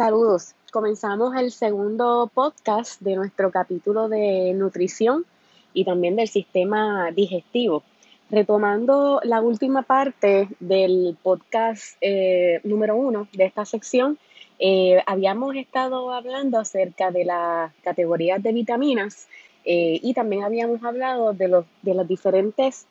Saludos. 0.00 0.54
Comenzamos 0.72 1.36
el 1.36 1.52
segundo 1.52 2.30
podcast 2.32 3.02
de 3.02 3.16
nuestro 3.16 3.50
capítulo 3.50 4.08
de 4.08 4.54
nutrición 4.54 5.26
y 5.74 5.84
también 5.84 6.16
del 6.16 6.26
sistema 6.26 7.10
digestivo. 7.10 7.82
Retomando 8.30 9.20
la 9.24 9.42
última 9.42 9.82
parte 9.82 10.48
del 10.58 11.18
podcast 11.22 11.98
eh, 12.00 12.62
número 12.64 12.96
uno 12.96 13.28
de 13.34 13.44
esta 13.44 13.66
sección, 13.66 14.16
eh, 14.58 15.02
habíamos 15.04 15.54
estado 15.54 16.10
hablando 16.14 16.58
acerca 16.58 17.10
de 17.10 17.26
las 17.26 17.70
categorías 17.84 18.42
de 18.42 18.54
vitaminas 18.54 19.28
eh, 19.66 20.00
y 20.02 20.14
también 20.14 20.44
habíamos 20.44 20.82
hablado 20.82 21.34
de 21.34 21.48
los, 21.48 21.66
de 21.82 21.92
los 21.92 22.08
diferentes 22.08 22.86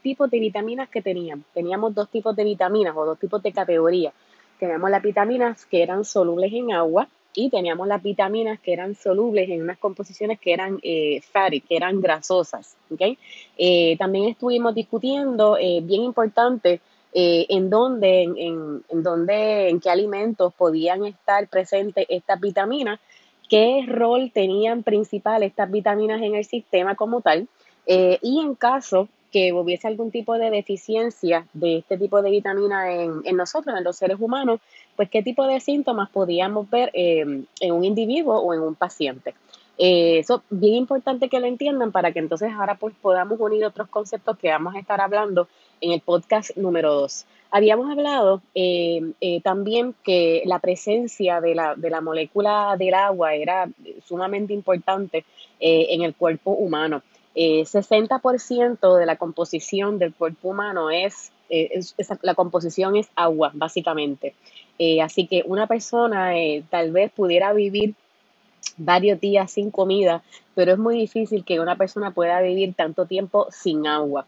tipos 0.00 0.30
de 0.30 0.40
vitaminas 0.40 0.88
que 0.88 1.02
teníamos. 1.02 1.44
Teníamos 1.52 1.94
dos 1.94 2.08
tipos 2.08 2.34
de 2.34 2.44
vitaminas 2.44 2.96
o 2.96 3.04
dos 3.04 3.18
tipos 3.18 3.42
de 3.42 3.52
categorías 3.52 4.14
teníamos 4.58 4.90
las 4.90 5.02
vitaminas 5.02 5.66
que 5.66 5.82
eran 5.82 6.04
solubles 6.04 6.52
en 6.52 6.72
agua 6.72 7.08
y 7.34 7.50
teníamos 7.50 7.88
las 7.88 8.02
vitaminas 8.02 8.60
que 8.60 8.72
eran 8.72 8.94
solubles 8.94 9.50
en 9.50 9.62
unas 9.62 9.78
composiciones 9.78 10.38
que 10.38 10.52
eran 10.52 10.78
eh, 10.82 11.20
que 11.68 11.76
eran 11.76 12.00
grasosas. 12.00 12.76
¿okay? 12.90 13.18
Eh, 13.58 13.96
también 13.98 14.26
estuvimos 14.28 14.74
discutiendo, 14.74 15.58
eh, 15.58 15.80
bien 15.82 16.02
importante, 16.02 16.80
eh, 17.12 17.46
en 17.48 17.70
dónde, 17.70 18.22
en, 18.22 18.84
en, 18.88 19.02
dónde, 19.02 19.68
en 19.68 19.80
qué 19.80 19.90
alimentos 19.90 20.52
podían 20.54 21.04
estar 21.04 21.46
presentes 21.48 22.06
estas 22.08 22.40
vitaminas, 22.40 23.00
qué 23.48 23.84
rol 23.86 24.30
tenían 24.32 24.82
principal 24.82 25.42
estas 25.42 25.70
vitaminas 25.70 26.22
en 26.22 26.34
el 26.34 26.44
sistema 26.44 26.94
como 26.94 27.20
tal, 27.20 27.46
y 27.86 28.40
en 28.40 28.54
caso 28.54 29.08
que 29.34 29.52
hubiese 29.52 29.88
algún 29.88 30.12
tipo 30.12 30.38
de 30.38 30.48
deficiencia 30.48 31.44
de 31.54 31.78
este 31.78 31.98
tipo 31.98 32.22
de 32.22 32.30
vitamina 32.30 32.92
en, 32.92 33.20
en 33.24 33.36
nosotros, 33.36 33.76
en 33.76 33.82
los 33.82 33.96
seres 33.96 34.18
humanos, 34.20 34.60
pues 34.94 35.10
qué 35.10 35.24
tipo 35.24 35.44
de 35.44 35.58
síntomas 35.58 36.08
podíamos 36.08 36.70
ver 36.70 36.92
em, 36.92 37.44
en 37.58 37.72
un 37.72 37.84
individuo 37.84 38.38
o 38.38 38.54
en 38.54 38.60
un 38.60 38.76
paciente. 38.76 39.34
Eh, 39.76 40.20
eso 40.20 40.36
es 40.36 40.42
bien 40.60 40.74
importante 40.74 41.28
que 41.28 41.40
lo 41.40 41.48
entiendan 41.48 41.90
para 41.90 42.12
que 42.12 42.20
entonces 42.20 42.52
ahora 42.52 42.76
pues 42.76 42.94
podamos 43.02 43.40
unir 43.40 43.64
otros 43.64 43.88
conceptos 43.88 44.38
que 44.38 44.50
vamos 44.50 44.76
a 44.76 44.78
estar 44.78 45.00
hablando 45.00 45.48
en 45.80 45.90
el 45.90 46.00
podcast 46.00 46.56
número 46.56 46.94
2. 46.94 47.26
Habíamos 47.50 47.90
hablado 47.90 48.40
em, 48.54 49.14
eh, 49.20 49.40
también 49.40 49.96
que 50.04 50.44
la 50.46 50.60
presencia 50.60 51.40
de 51.40 51.56
la, 51.56 51.74
de 51.74 51.90
la, 51.90 52.00
molécula 52.00 52.76
del 52.78 52.94
agua 52.94 53.34
era 53.34 53.68
sumamente 54.06 54.52
importante 54.52 55.24
eh, 55.58 55.86
en 55.90 56.02
el 56.02 56.14
cuerpo 56.14 56.52
humano. 56.52 57.02
60% 57.34 58.96
eh, 58.96 59.00
de 59.00 59.06
la 59.06 59.16
composición 59.16 59.98
del 59.98 60.14
cuerpo 60.14 60.50
humano 60.50 60.90
es, 60.90 61.32
eh, 61.50 61.80
la 62.22 62.34
composición 62.34 62.96
es 62.96 63.08
agua, 63.16 63.50
básicamente. 63.54 64.34
Eh, 64.78 65.00
así 65.02 65.26
que 65.26 65.42
una 65.46 65.66
persona 65.66 66.32
tal 66.70 66.92
vez 66.92 67.12
pudiera 67.12 67.52
vivir 67.52 67.94
varios 68.76 69.20
días 69.20 69.52
sin 69.52 69.70
comida, 69.70 70.22
pero 70.54 70.72
es 70.72 70.78
muy 70.78 70.98
difícil 70.98 71.44
que 71.44 71.60
una 71.60 71.76
persona 71.76 72.12
pueda 72.12 72.40
vivir 72.40 72.74
tanto 72.74 73.06
tiempo 73.06 73.46
sin 73.50 73.86
agua. 73.86 74.26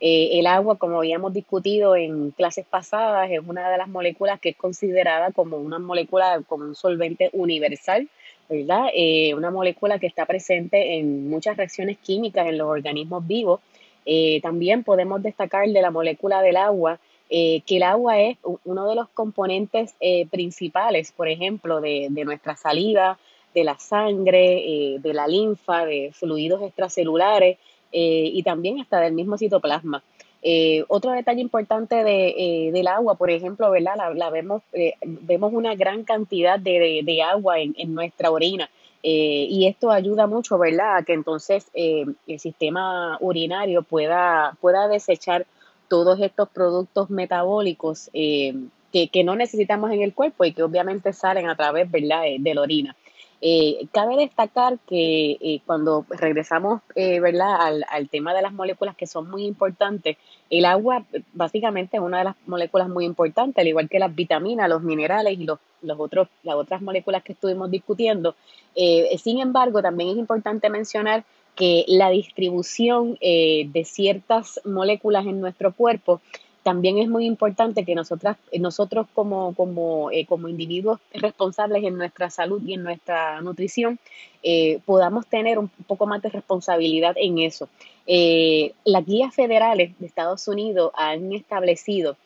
el 0.00 0.46
agua, 0.46 0.76
como 0.76 0.98
habíamos 0.98 1.32
discutido 1.32 1.96
en 1.96 2.30
clases 2.32 2.66
pasadas, 2.66 3.30
es 3.30 3.40
una 3.46 3.70
de 3.70 3.78
las 3.78 3.88
moléculas 3.88 4.38
que 4.38 4.50
es 4.50 4.56
considerada 4.56 5.32
como 5.32 5.56
una 5.56 5.78
molécula, 5.78 6.42
como 6.46 6.64
un 6.64 6.74
solvente 6.74 7.30
universal 7.32 8.08
¿verdad? 8.48 8.86
Eh, 8.94 9.34
una 9.34 9.50
molécula 9.50 9.98
que 9.98 10.06
está 10.06 10.26
presente 10.26 10.98
en 10.98 11.28
muchas 11.28 11.56
reacciones 11.56 11.98
químicas 11.98 12.46
en 12.46 12.58
los 12.58 12.68
organismos 12.68 13.26
vivos. 13.26 13.60
Eh, 14.06 14.40
también 14.42 14.84
podemos 14.84 15.22
destacar 15.22 15.68
de 15.68 15.82
la 15.82 15.90
molécula 15.90 16.42
del 16.42 16.56
agua, 16.56 16.98
eh, 17.30 17.62
que 17.66 17.78
el 17.78 17.82
agua 17.84 18.20
es 18.20 18.36
uno 18.64 18.88
de 18.88 18.94
los 18.94 19.08
componentes 19.08 19.94
principales, 20.30 21.12
por 21.12 21.28
ejemplo, 21.28 21.80
de, 21.80 22.08
de, 22.10 22.24
nuestra 22.24 22.54
saliva, 22.54 23.18
de 23.54 23.64
la 23.64 23.78
sangre, 23.78 24.98
de 25.00 25.14
la 25.14 25.26
linfa, 25.26 25.86
de 25.86 26.10
fluidos 26.12 26.62
extracelulares 26.62 27.58
y 27.90 28.42
también 28.42 28.80
hasta 28.80 29.00
del 29.00 29.14
mismo 29.14 29.38
citoplasma. 29.38 30.02
Eh, 30.46 30.84
otro 30.88 31.12
detalle 31.12 31.40
importante 31.40 32.04
de, 32.04 32.34
eh, 32.36 32.70
del 32.70 32.86
agua, 32.86 33.14
por 33.14 33.30
ejemplo, 33.30 33.70
¿verdad? 33.70 33.94
La, 34.14 34.28
vemos, 34.28 34.62
eh, 34.74 34.92
vemos 35.00 35.54
una 35.54 35.74
gran 35.74 36.04
cantidad 36.04 36.58
de, 36.58 37.00
de, 37.02 37.22
agua 37.22 37.60
en, 37.60 37.74
en, 37.78 37.94
nuestra 37.94 38.30
orina. 38.30 38.68
y 39.02 39.66
esto 39.66 39.90
ayuda 39.90 40.26
mucho, 40.26 40.58
¿verdad? 40.58 40.98
A 40.98 41.02
que 41.02 41.14
entonces 41.14 41.70
el 41.74 42.38
sistema 42.38 43.16
urinario 43.20 43.82
pueda, 43.82 44.56
pueda 44.60 44.86
desechar 44.88 45.46
todos 45.88 46.20
estos 46.20 46.48
productos 46.50 47.08
metabólicos 47.10 48.10
que, 48.12 49.08
que, 49.12 49.24
no 49.24 49.36
necesitamos 49.36 49.92
en 49.92 50.02
el 50.02 50.12
cuerpo 50.14 50.44
y 50.44 50.52
que 50.52 50.62
obviamente 50.62 51.12
salen 51.12 51.48
a 51.48 51.56
través, 51.56 51.90
¿verdad?, 51.90 52.22
de 52.38 52.54
la 52.54 52.60
orina. 52.60 52.96
Eh, 53.40 53.86
cabe 53.92 54.16
destacar 54.16 54.78
que 54.86 55.32
eh, 55.32 55.60
cuando 55.66 56.06
regresamos 56.08 56.80
eh, 56.94 57.20
¿verdad? 57.20 57.56
Al, 57.60 57.84
al, 57.90 58.08
tema 58.08 58.32
de 58.32 58.40
las 58.40 58.52
moléculas 58.52 58.96
que 58.96 59.06
son 59.06 59.28
muy 59.30 59.44
importantes, 59.44 60.16
el 60.48 60.64
agua 60.64 61.04
básicamente 61.32 61.96
es 61.96 62.02
una 62.02 62.18
de 62.18 62.24
las 62.24 62.36
moléculas 62.46 62.88
muy 62.88 63.04
importantes, 63.04 63.60
al 63.60 63.68
igual 63.68 63.88
que 63.88 63.98
las 63.98 64.14
vitaminas, 64.14 64.68
los 64.68 64.82
minerales 64.82 65.38
y 65.38 65.44
los, 65.44 65.58
los 65.82 65.98
otros, 66.00 66.28
las 66.42 66.54
otras 66.54 66.80
moléculas 66.80 67.22
que 67.22 67.32
estuvimos 67.32 67.70
discutiendo. 67.70 68.34
sin 68.74 69.40
embargo, 69.40 69.82
también 69.82 70.10
es 70.10 70.16
importante 70.16 70.70
mencionar 70.70 71.24
que 71.54 71.84
la 71.86 72.10
distribución 72.10 73.16
de 73.20 73.82
ciertas 73.84 74.60
moléculas 74.64 75.26
en 75.26 75.40
nuestro 75.40 75.72
cuerpo 75.72 76.20
también 76.64 76.96
es 76.96 77.08
muy 77.08 77.26
importante 77.26 77.84
que 77.84 77.94
nosotras, 77.94 78.38
nosotros 78.58 79.06
como, 79.14 79.54
como, 79.54 80.10
eh, 80.10 80.24
como 80.24 80.48
individuos 80.48 80.98
responsables 81.12 81.84
en 81.84 81.96
nuestra 81.96 82.30
salud 82.30 82.60
y 82.66 82.72
en 82.72 82.82
nuestra 82.82 83.42
nutrición 83.42 83.98
eh, 84.42 84.80
podamos 84.86 85.26
tener 85.26 85.58
un 85.58 85.68
poco 85.68 86.06
más 86.06 86.22
de 86.22 86.30
responsabilidad 86.30 87.16
en 87.16 87.38
eso. 87.38 87.68
Eh, 88.06 88.72
las 88.84 89.04
guías 89.04 89.34
federales 89.34 89.92
de 89.98 90.06
Estados 90.06 90.48
Unidos 90.48 90.90
han 90.96 91.32
establecido 91.32 92.16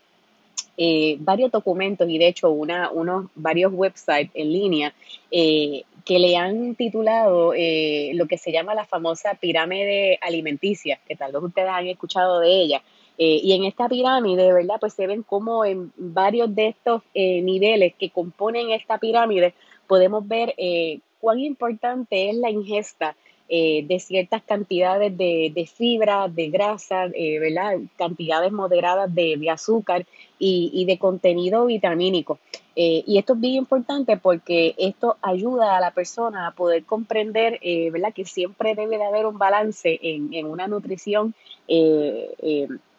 varios 1.18 1.50
documentos 1.50 2.08
y 2.08 2.18
de 2.18 2.28
hecho 2.28 2.52
unos 2.52 3.26
varios 3.34 3.72
websites 3.72 4.30
en 4.34 4.52
línea 4.52 4.94
que 5.28 6.18
le 6.20 6.36
han 6.36 6.76
titulado 6.76 7.52
lo 7.52 8.26
que 8.28 8.38
se 8.38 8.52
llama 8.52 8.76
la 8.76 8.84
famosa 8.84 9.34
pirámide 9.34 10.20
alimenticia, 10.22 11.00
que 11.08 11.16
tal 11.16 11.32
vez 11.32 11.42
ustedes 11.42 11.68
han 11.68 11.88
escuchado 11.88 12.38
de 12.38 12.62
ella. 12.62 12.82
Eh, 13.18 13.40
y 13.42 13.52
en 13.52 13.64
esta 13.64 13.88
pirámide, 13.88 14.52
¿verdad? 14.52 14.76
Pues 14.78 14.94
se 14.94 15.08
ven 15.08 15.24
como 15.24 15.64
en 15.64 15.92
varios 15.96 16.54
de 16.54 16.68
estos 16.68 17.02
eh, 17.14 17.42
niveles 17.42 17.94
que 17.98 18.10
componen 18.10 18.70
esta 18.70 18.98
pirámide 18.98 19.54
podemos 19.88 20.26
ver 20.26 20.54
eh, 20.56 21.00
cuán 21.20 21.40
importante 21.40 22.30
es 22.30 22.36
la 22.36 22.50
ingesta 22.50 23.16
de 23.50 23.98
ciertas 23.98 24.42
cantidades 24.42 25.16
de, 25.16 25.50
de 25.54 25.66
fibra, 25.66 26.28
de 26.28 26.50
grasa, 26.50 27.06
¿verdad? 27.06 27.78
Cantidades 27.96 28.52
moderadas 28.52 29.14
de, 29.14 29.38
de 29.38 29.48
azúcar 29.48 30.04
y, 30.38 30.70
y, 30.74 30.84
de 30.84 30.98
contenido 30.98 31.64
vitamínico. 31.64 32.38
y 32.74 33.16
esto 33.16 33.32
es 33.32 33.40
bien 33.40 33.54
importante 33.54 34.18
porque 34.18 34.74
esto 34.76 35.16
ayuda 35.22 35.78
a 35.78 35.80
la 35.80 35.92
persona 35.92 36.46
a 36.46 36.50
poder 36.50 36.84
comprender, 36.84 37.58
¿verdad? 37.90 38.12
Que 38.12 38.26
siempre 38.26 38.74
debe 38.74 38.98
de 38.98 39.04
haber 39.04 39.24
un 39.24 39.38
balance 39.38 39.98
en, 40.02 40.28
en 40.34 40.44
una 40.44 40.68
nutrición 40.68 41.34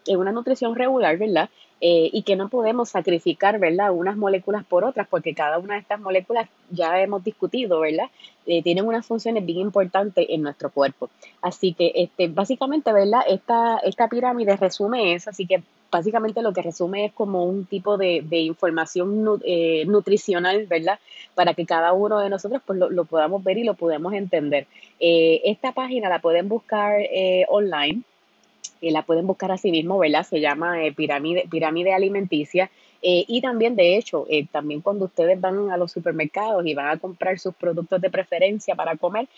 en 0.09 0.19
una 0.19 0.31
nutrición 0.31 0.75
regular, 0.75 1.17
¿verdad? 1.17 1.49
Eh, 1.81 2.09
y 2.11 2.23
que 2.23 2.35
no 2.35 2.49
podemos 2.49 2.89
sacrificar, 2.89 3.57
¿verdad? 3.57 3.91
Unas 3.91 4.17
moléculas 4.17 4.65
por 4.65 4.83
otras, 4.83 5.07
porque 5.07 5.33
cada 5.33 5.59
una 5.59 5.75
de 5.75 5.79
estas 5.79 5.99
moléculas 5.99 6.49
ya 6.71 6.99
hemos 6.99 7.23
discutido, 7.23 7.79
¿verdad? 7.79 8.09
Eh, 8.45 8.61
tienen 8.63 8.85
unas 8.85 9.05
funciones 9.05 9.45
bien 9.45 9.59
importantes 9.59 10.25
en 10.27 10.41
nuestro 10.41 10.71
cuerpo. 10.71 11.09
Así 11.41 11.73
que, 11.73 11.93
este, 11.95 12.27
básicamente, 12.27 12.91
¿verdad? 12.91 13.21
Esta, 13.29 13.77
esta 13.77 14.09
pirámide 14.09 14.57
resume 14.57 15.13
eso, 15.13 15.29
así 15.29 15.45
que 15.45 15.63
básicamente 15.89 16.41
lo 16.41 16.51
que 16.51 16.63
resume 16.63 17.05
es 17.05 17.13
como 17.13 17.45
un 17.45 17.65
tipo 17.65 17.97
de, 17.97 18.23
de 18.25 18.39
información 18.39 19.39
eh, 19.45 19.85
nutricional, 19.85 20.65
¿verdad? 20.65 20.99
Para 21.33 21.53
que 21.53 21.65
cada 21.65 21.93
uno 21.93 22.19
de 22.19 22.29
nosotros 22.29 22.61
pues, 22.65 22.77
lo, 22.77 22.89
lo 22.89 23.05
podamos 23.05 23.41
ver 23.43 23.57
y 23.57 23.63
lo 23.63 23.75
podamos 23.75 24.13
entender. 24.13 24.67
esta 24.99 25.71
página 25.71 26.09
la 26.09 26.19
pueden 26.19 26.49
buscar 26.49 26.99
online 27.47 28.03
eh, 28.81 28.91
la 28.91 29.03
pueden 29.03 29.27
buscar 29.27 29.51
así 29.51 29.71
mismo, 29.71 29.97
¿verdad? 29.97 30.23
Se 30.23 30.39
llama 30.39 30.83
eh, 30.83 30.91
pirámide, 30.93 31.45
pirámide 31.49 31.93
alimenticia. 31.93 32.69
Eh, 33.01 33.23
y 33.27 33.39
también, 33.39 33.77
de 33.77 33.95
hecho, 33.95 34.27
también 34.51 34.81
cuando 34.81 35.05
ustedes 35.05 35.39
van 35.39 35.71
a 35.71 35.77
los 35.77 35.91
supermercados 35.93 36.65
y 36.65 36.73
van 36.73 36.89
a 36.89 36.97
comprar 36.97 37.39
sus 37.39 37.55
productos 37.55 38.01
de 38.01 38.09
preferencia 38.09 38.75
para 38.75 38.97
comer, 38.97 39.29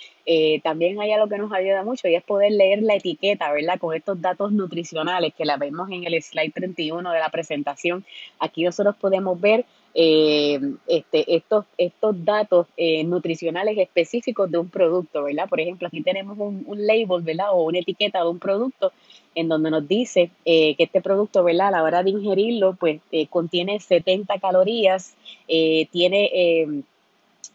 también 0.63 0.99
hay 0.99 1.11
algo 1.11 1.29
que 1.29 1.38
nos 1.38 1.53
ayuda 1.53 1.83
mucho 1.83 2.07
y 2.07 2.15
es 2.15 2.23
poder 2.23 2.53
leer 2.53 2.81
la 2.81 2.95
etiqueta, 2.95 3.51
¿verdad? 3.51 3.77
Con 3.77 3.95
estos 3.95 4.19
datos 4.19 4.51
nutricionales 4.51 5.35
que 5.35 5.45
la 5.45 5.57
vemos 5.57 5.91
en 5.91 6.05
el 6.05 6.19
slide 6.23 6.53
31 6.53 7.11
de 7.11 7.19
la 7.19 7.29
presentación. 7.29 8.03
Aquí 8.39 8.63
nosotros 8.63 8.95
podemos 8.95 9.39
ver 9.39 9.63
eh, 9.93 10.57
este, 10.88 11.35
estos, 11.35 11.65
estos 11.77 12.23
datos 12.23 12.67
eh, 12.77 13.03
nutricionales 13.03 13.77
específicos 13.77 14.49
de 14.49 14.57
un 14.57 14.69
producto, 14.69 15.23
¿verdad? 15.23 15.49
Por 15.49 15.59
ejemplo, 15.59 15.88
aquí 15.88 16.01
tenemos 16.01 16.38
un, 16.39 16.63
un, 16.65 16.88
label, 16.88 17.21
¿verdad? 17.21 17.47
O 17.51 17.65
una 17.65 17.79
etiqueta 17.79 18.23
de 18.23 18.29
un 18.29 18.39
producto 18.39 18.93
en 19.35 19.49
donde 19.49 19.69
nos 19.69 19.85
dice 19.85 20.31
eh, 20.45 20.75
que 20.75 20.83
este 20.83 21.01
producto, 21.01 21.43
¿verdad? 21.43 21.67
A 21.67 21.71
la 21.71 21.83
hora 21.83 22.03
de 22.03 22.11
ingerirlo, 22.11 22.75
pues 22.75 23.01
contiene 23.29 23.79
70 23.79 24.39
calorías, 24.39 25.13
tiene 25.47 26.83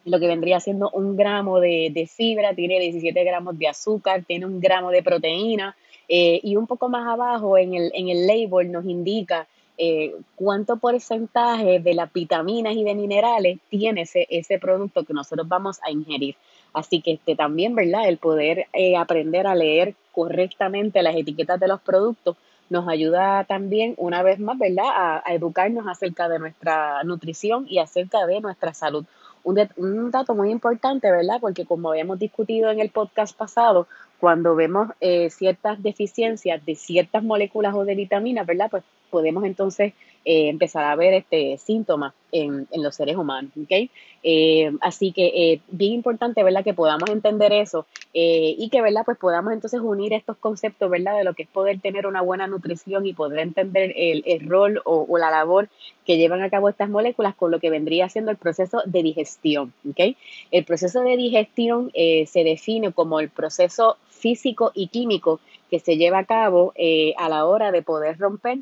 lo 0.04 0.20
que 0.20 0.26
vendría 0.26 0.60
siendo 0.60 0.90
un 0.90 1.16
gramo 1.16 1.60
de, 1.60 2.10
fibra, 2.14 2.54
tiene 2.54 2.78
17 2.80 3.24
gramos 3.24 3.58
de 3.58 3.68
azúcar, 3.68 4.24
tiene 4.26 4.46
un 4.46 4.60
gramo 4.60 4.90
de 4.90 5.02
proteína 5.02 5.76
y 6.08 6.56
un 6.56 6.66
poco 6.66 6.88
más 6.88 7.06
abajo 7.06 7.58
en 7.58 7.74
el, 7.74 7.90
en 7.94 8.08
el 8.08 8.26
label 8.26 8.70
nos 8.70 8.84
indica 8.86 9.48
eh, 9.78 10.14
cuánto 10.36 10.76
porcentaje 10.76 11.80
de 11.80 11.94
las 11.94 12.12
vitaminas 12.12 12.74
y 12.74 12.84
de 12.84 12.94
minerales 12.94 13.58
tiene 13.68 14.02
ese, 14.02 14.26
ese 14.30 14.58
producto 14.58 15.04
que 15.04 15.12
nosotros 15.12 15.46
vamos 15.46 15.78
a 15.82 15.90
ingerir. 15.90 16.36
Así 16.72 17.00
que 17.00 17.12
este, 17.12 17.36
también, 17.36 17.74
¿verdad? 17.74 18.08
El 18.08 18.18
poder 18.18 18.66
eh, 18.72 18.96
aprender 18.96 19.46
a 19.46 19.54
leer 19.54 19.94
correctamente 20.12 21.02
las 21.02 21.16
etiquetas 21.16 21.58
de 21.60 21.68
los 21.68 21.80
productos 21.80 22.36
nos 22.68 22.88
ayuda 22.88 23.44
también, 23.44 23.94
una 23.96 24.22
vez 24.22 24.38
más, 24.38 24.58
¿verdad?, 24.58 25.22
a, 25.24 25.34
educarnos 25.34 25.86
acerca 25.86 26.28
de 26.28 26.38
nuestra 26.38 27.02
nutrición 27.04 27.66
y 27.68 27.78
acerca 27.78 28.26
de 28.26 28.40
nuestra 28.40 28.74
salud. 28.74 29.04
Un, 29.44 30.10
dato 30.10 30.34
muy 30.34 30.50
importante, 30.50 31.10
¿verdad? 31.10 31.38
Porque 31.40 31.64
como 31.64 31.90
habíamos 31.90 32.18
discutido 32.18 32.70
en 32.70 32.80
el 32.80 32.90
podcast 32.90 33.36
pasado, 33.36 33.86
cuando 34.18 34.56
vemos 34.56 34.88
eh, 35.00 35.30
ciertas 35.30 35.82
deficiencias 35.82 36.64
de 36.66 36.74
ciertas 36.74 37.22
moléculas 37.22 37.74
o 37.74 37.84
de 37.84 37.94
vitaminas, 37.94 38.46
¿verdad? 38.46 38.68
Pues 38.70 38.82
podemos 39.10 39.44
entonces 39.44 39.92
eh, 40.28 40.48
empezar 40.48 40.84
a 40.84 40.96
ver 40.96 41.14
este 41.14 41.56
síntomas 41.56 42.12
en, 42.32 42.66
en 42.72 42.82
los 42.82 42.96
seres 42.96 43.14
humanos, 43.14 43.52
¿ok? 43.62 43.88
Eh, 44.24 44.72
así 44.80 45.12
que 45.12 45.26
eh, 45.26 45.60
bien 45.68 45.92
importante, 45.92 46.42
¿verdad? 46.42 46.64
Que 46.64 46.74
podamos 46.74 47.08
entender 47.10 47.52
eso 47.52 47.86
y 48.12 48.68
que, 48.70 48.82
¿verdad? 48.82 49.02
Pues 49.04 49.18
podamos 49.18 49.52
entonces 49.52 49.78
unir 49.80 50.12
estos 50.14 50.36
conceptos, 50.38 50.90
¿verdad? 50.90 51.16
De 51.16 51.22
lo 51.22 51.34
que 51.34 51.44
es 51.44 51.48
poder 51.48 51.80
tener 51.80 52.08
una 52.08 52.22
buena 52.22 52.48
nutrición 52.48 53.06
y 53.06 53.12
poder 53.12 53.38
entender 53.38 53.92
el, 53.94 54.24
el 54.26 54.48
rol 54.48 54.82
o, 54.84 55.06
o, 55.08 55.16
la 55.16 55.30
labor 55.30 55.68
que 56.04 56.16
llevan 56.16 56.42
a 56.42 56.50
cabo 56.50 56.70
estas 56.70 56.88
moléculas 56.88 57.36
con 57.36 57.52
lo 57.52 57.60
que 57.60 57.70
vendría 57.70 58.08
siendo 58.08 58.32
el 58.32 58.36
proceso 58.36 58.82
de 58.84 59.04
digestión, 59.04 59.72
¿ok? 59.88 60.16
El 60.50 60.64
proceso 60.64 61.02
de 61.02 61.16
digestión 61.16 61.92
se 61.92 62.42
define 62.42 62.90
como 62.90 63.20
el 63.20 63.28
proceso 63.28 63.96
físico 64.08 64.72
y 64.74 64.88
químico 64.88 65.38
que 65.70 65.78
se 65.78 65.96
lleva 65.96 66.18
a 66.18 66.24
cabo 66.24 66.72
a 67.16 67.28
la 67.28 67.44
hora 67.44 67.70
de 67.70 67.82
poder 67.82 68.18
romper 68.18 68.58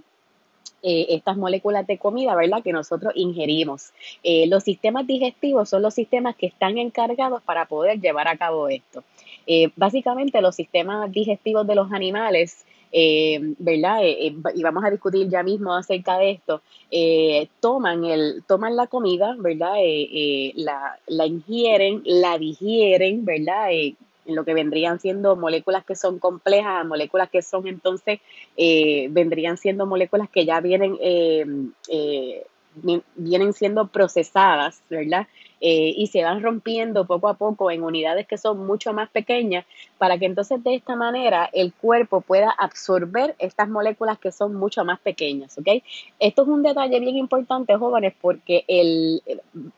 eh, 0.86 1.06
estas 1.14 1.38
moléculas 1.38 1.86
de 1.86 1.96
comida, 1.96 2.36
¿verdad? 2.36 2.62
Que 2.62 2.70
nosotros 2.70 3.14
ingerimos. 3.16 3.94
Eh, 4.22 4.46
los 4.48 4.64
sistemas 4.64 5.06
digestivos 5.06 5.70
son 5.70 5.80
los 5.80 5.94
sistemas 5.94 6.36
que 6.36 6.44
están 6.44 6.76
encargados 6.76 7.42
para 7.42 7.64
poder 7.64 8.02
llevar 8.02 8.28
a 8.28 8.36
cabo 8.36 8.68
esto. 8.68 9.02
Eh, 9.46 9.70
básicamente 9.76 10.42
los 10.42 10.54
sistemas 10.54 11.10
digestivos 11.10 11.66
de 11.66 11.74
los 11.74 11.90
animales 11.90 12.66
¿verdad? 13.58 14.02
y 14.04 14.62
vamos 14.62 14.84
a 14.84 14.90
discutir 14.90 15.28
ya 15.28 15.42
mismo 15.42 15.74
acerca 15.74 16.16
de 16.18 16.30
esto, 16.30 16.62
toman, 17.58 18.04
el, 18.04 18.44
toman 18.46 18.76
la 18.76 18.86
comida, 18.86 19.34
¿verdad? 19.36 19.74
La, 20.54 20.96
la, 21.08 21.26
ingieren, 21.26 22.02
la 22.04 22.38
digieren, 22.38 23.24
¿verdad? 23.24 23.70
En 24.26 24.34
lo 24.34 24.44
que 24.44 24.54
vendrían 24.54 25.00
siendo 25.00 25.36
moléculas 25.36 25.84
que 25.84 25.94
son 25.94 26.18
complejas, 26.18 26.86
moléculas 26.86 27.30
que 27.30 27.42
son 27.42 27.66
entonces, 27.66 28.20
eh, 28.56 29.08
vendrían 29.10 29.56
siendo 29.56 29.86
moléculas 29.86 30.28
que 30.28 30.44
ya 30.44 30.60
vienen, 30.60 30.96
eh, 31.00 31.44
eh, 31.88 32.46
vienen 33.16 33.52
siendo 33.52 33.88
procesadas, 33.88 34.82
¿verdad? 34.90 35.28
Y 35.66 36.08
se 36.08 36.22
van 36.22 36.42
rompiendo 36.42 37.06
poco 37.06 37.26
a 37.26 37.34
poco 37.34 37.70
en 37.70 37.84
unidades 37.84 38.26
que 38.26 38.36
son 38.36 38.66
mucho 38.66 38.92
más 38.92 39.08
pequeñas 39.08 39.64
para 39.96 40.18
que 40.18 40.26
entonces 40.26 40.62
de 40.62 40.74
esta 40.74 40.94
manera 40.94 41.48
el 41.54 41.72
cuerpo 41.72 42.20
pueda 42.20 42.50
absorber 42.50 43.34
estas 43.38 43.70
moléculas 43.70 44.18
que 44.18 44.30
son 44.30 44.54
mucho 44.56 44.84
más 44.84 45.00
pequeñas, 45.00 45.56
¿ok? 45.56 45.82
Esto 46.18 46.42
es 46.42 46.48
un 46.48 46.62
detalle 46.62 47.00
bien 47.00 47.16
importante, 47.16 47.76
jóvenes, 47.76 48.12
porque 48.20 48.64
el, 48.68 49.22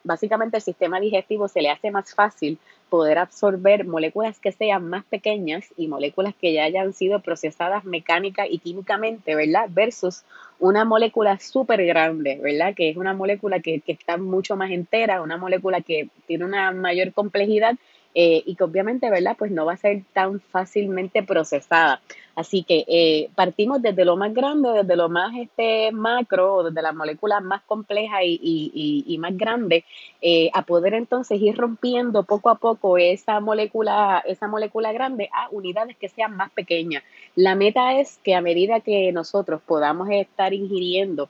básicamente 0.03 0.57
el 0.57 0.63
sistema 0.65 0.99
digestivo 0.99 1.47
se 1.47 1.63
le 1.63 1.71
hace 1.71 1.93
más 1.93 2.13
fácil 2.13 2.59
poder 2.97 3.19
absorber 3.19 3.85
moléculas 3.85 4.41
que 4.41 4.53
sean 4.53 4.89
más 4.89 5.05
pequeñas 5.05 5.67
y 5.77 5.87
moléculas 5.87 6.35
que 6.35 6.55
ya 6.55 6.65
hayan 6.65 6.95
sido 6.95 7.21
procesadas 7.21 7.85
mecánica 7.85 8.47
y 8.49 8.59
químicamente, 8.59 9.35
¿verdad? 9.35 9.69
Versus 9.69 10.25
una 10.59 10.87
molécula 10.87 11.39
súper 11.39 11.85
grande, 11.85 12.41
¿verdad? 12.43 12.75
Que 12.75 12.89
es 12.89 12.97
una 12.97 13.13
molécula 13.13 13.61
que, 13.61 13.81
que, 13.81 13.93
está 13.93 14.17
mucho 14.17 14.57
más 14.57 14.71
entera, 14.71 15.21
una 15.21 15.37
molécula 15.37 15.83
que 15.83 16.09
tiene 16.27 16.47
una 16.47 16.73
mayor 16.73 17.13
complejidad 17.13 17.77
eh, 18.19 18.43
y 18.47 18.55
que 18.55 18.65
obviamente, 18.65 19.11
¿verdad? 19.11 19.37
Pues 19.39 19.51
no 19.51 19.67
va 19.67 19.75
a 19.75 19.77
ser 19.77 20.03
tan 20.15 20.41
fácilmente 20.41 21.23
procesada. 21.23 22.01
Así 22.35 22.63
que 22.63 22.87
eh, 22.89 23.29
partimos 23.35 23.83
desde 23.83 24.07
lo 24.07 24.17
más 24.17 24.33
grande, 24.33 24.71
desde 24.71 24.97
lo 24.97 25.11
más 25.11 25.37
este, 25.37 25.93
macro, 25.93 26.63
desde 26.63 26.81
las 26.81 26.95
moléculas 26.95 27.43
más 27.43 27.61
complejas 27.65 28.23
y, 28.25 28.41
y, 28.43 29.05
y, 29.07 29.19
más 29.19 29.37
grandes, 29.37 29.85
eh, 30.23 30.49
a 30.55 30.63
poder 30.63 30.95
entonces 30.95 31.39
ir 31.43 31.59
rompiendo 31.59 32.23
poco 32.23 32.49
a 32.49 32.55
poco 32.55 32.97
esa 32.97 33.39
molécula, 33.41 34.25
esa 34.27 34.49
molécula 34.49 34.93
grande 34.93 35.29
a 35.35 35.51
unidades 35.51 35.95
que 35.99 36.09
sean 36.09 36.39
más 36.39 36.51
pequeñas. 36.53 37.03
La 37.35 37.55
meta 37.55 38.01
es 38.01 38.19
que 38.25 38.35
a 38.35 38.41
medida 38.41 38.81
que 38.81 39.13
nosotros 39.13 39.61
podamos 39.67 40.09
estar 40.11 40.55
ingiriendo 40.55 41.29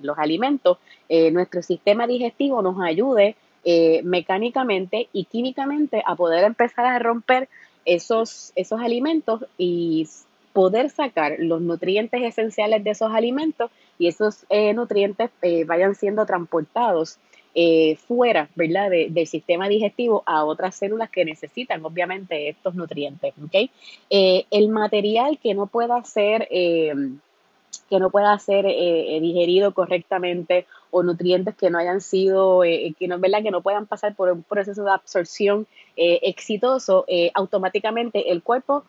los 0.00 0.16
alimentos, 0.18 0.78
nuestro 1.10 1.60
sistema 1.60 2.06
digestivo 2.06 2.62
nos 2.62 2.80
ayude 2.80 3.36
eh, 3.64 4.02
mecánicamente 4.04 5.08
y 5.12 5.24
químicamente 5.24 6.02
a 6.06 6.16
poder 6.16 6.44
empezar 6.44 6.86
a 6.86 6.98
romper 6.98 7.48
esos, 7.84 8.52
esos 8.54 8.80
alimentos 8.80 9.44
y 9.56 10.08
poder 10.52 10.90
sacar 10.90 11.36
los 11.38 11.60
nutrientes 11.60 12.22
esenciales 12.22 12.84
de 12.84 12.90
esos 12.90 13.12
alimentos 13.12 13.70
y 13.98 14.08
esos 14.08 14.44
eh, 14.50 14.72
nutrientes 14.74 15.30
eh, 15.42 15.64
vayan 15.64 15.94
siendo 15.94 16.26
transportados 16.26 17.18
fuera, 18.06 18.48
¿verdad?, 18.54 18.88
del 18.88 19.26
sistema 19.26 19.68
digestivo 19.68 20.22
a 20.26 20.44
otras 20.44 20.76
células 20.76 21.10
que 21.10 21.24
necesitan, 21.24 21.84
obviamente, 21.84 22.48
estos 22.48 22.76
nutrientes, 22.76 23.34
¿ok? 23.44 23.68
el 24.08 24.68
material 24.68 25.40
que 25.42 25.54
no 25.54 25.66
pueda 25.66 26.00
ser 26.04 26.46
que 27.88 27.98
no 27.98 28.10
pueda 28.10 28.38
ser 28.38 28.66
eh, 28.66 29.16
eh, 29.16 29.20
digerido 29.20 29.72
correctamente 29.72 30.66
o 30.90 31.02
nutrientes 31.02 31.54
que 31.54 31.70
no 31.70 31.78
hayan 31.78 32.00
sido, 32.00 32.64
eh, 32.64 32.94
que 32.98 33.08
no, 33.08 33.18
¿verdad? 33.18 33.42
que 33.42 33.50
no 33.50 33.62
puedan 33.62 33.86
pasar 33.86 34.14
por 34.14 34.30
un 34.30 34.42
proceso 34.42 34.84
de 34.84 34.90
absorción 34.90 35.66
exitoso, 35.96 37.04
automáticamente 37.34 38.30
el 38.30 38.40
cuerpo 38.40 38.84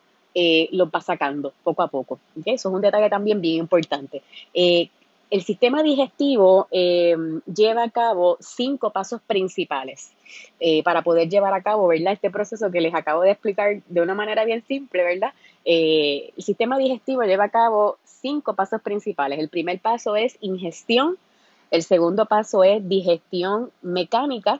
lo 0.72 0.90
va 0.92 1.02
sacando 1.02 1.54
poco 1.64 1.82
a 1.82 1.88
poco. 1.88 2.20
Eso 2.46 2.70
es 2.70 2.76
un 2.76 2.82
detalle 2.82 3.10
también 3.10 3.42
bien 3.42 3.56
importante. 3.56 4.22
El 5.30 5.44
sistema 5.44 5.84
digestivo 5.84 6.68
lleva 6.72 7.84
a 7.84 7.90
cabo 7.90 8.38
cinco 8.40 8.90
pasos 8.90 9.22
principales 9.22 10.12
para 10.84 11.04
poder 11.04 11.30
llevar 11.30 11.54
a 11.54 11.62
cabo 11.62 11.88
¿verdad? 11.88 12.14
este 12.14 12.32
proceso 12.32 12.72
que 12.72 12.82
les 12.82 12.94
acabo 12.96 13.22
de 13.22 13.32
explicar 13.32 13.82
de 13.88 14.02
una 14.02 14.16
manera 14.16 14.44
bien 14.44 14.64
simple, 14.68 15.04
¿verdad? 15.04 15.34
el 15.66 16.44
sistema 16.44 16.78
digestivo 16.78 17.22
lleva 17.24 17.46
a 17.46 17.50
cabo 17.50 17.98
cinco 18.04 18.54
pasos 18.54 18.82
principales. 18.82 19.40
El 19.40 19.50
primer 19.50 19.80
paso 19.80 20.16
es 20.16 20.38
ingestión, 20.42 21.18
el 21.72 21.84
segundo 21.84 22.26
paso 22.26 22.64
es 22.64 22.88
digestión 22.88 23.72
mecánica, 23.82 24.60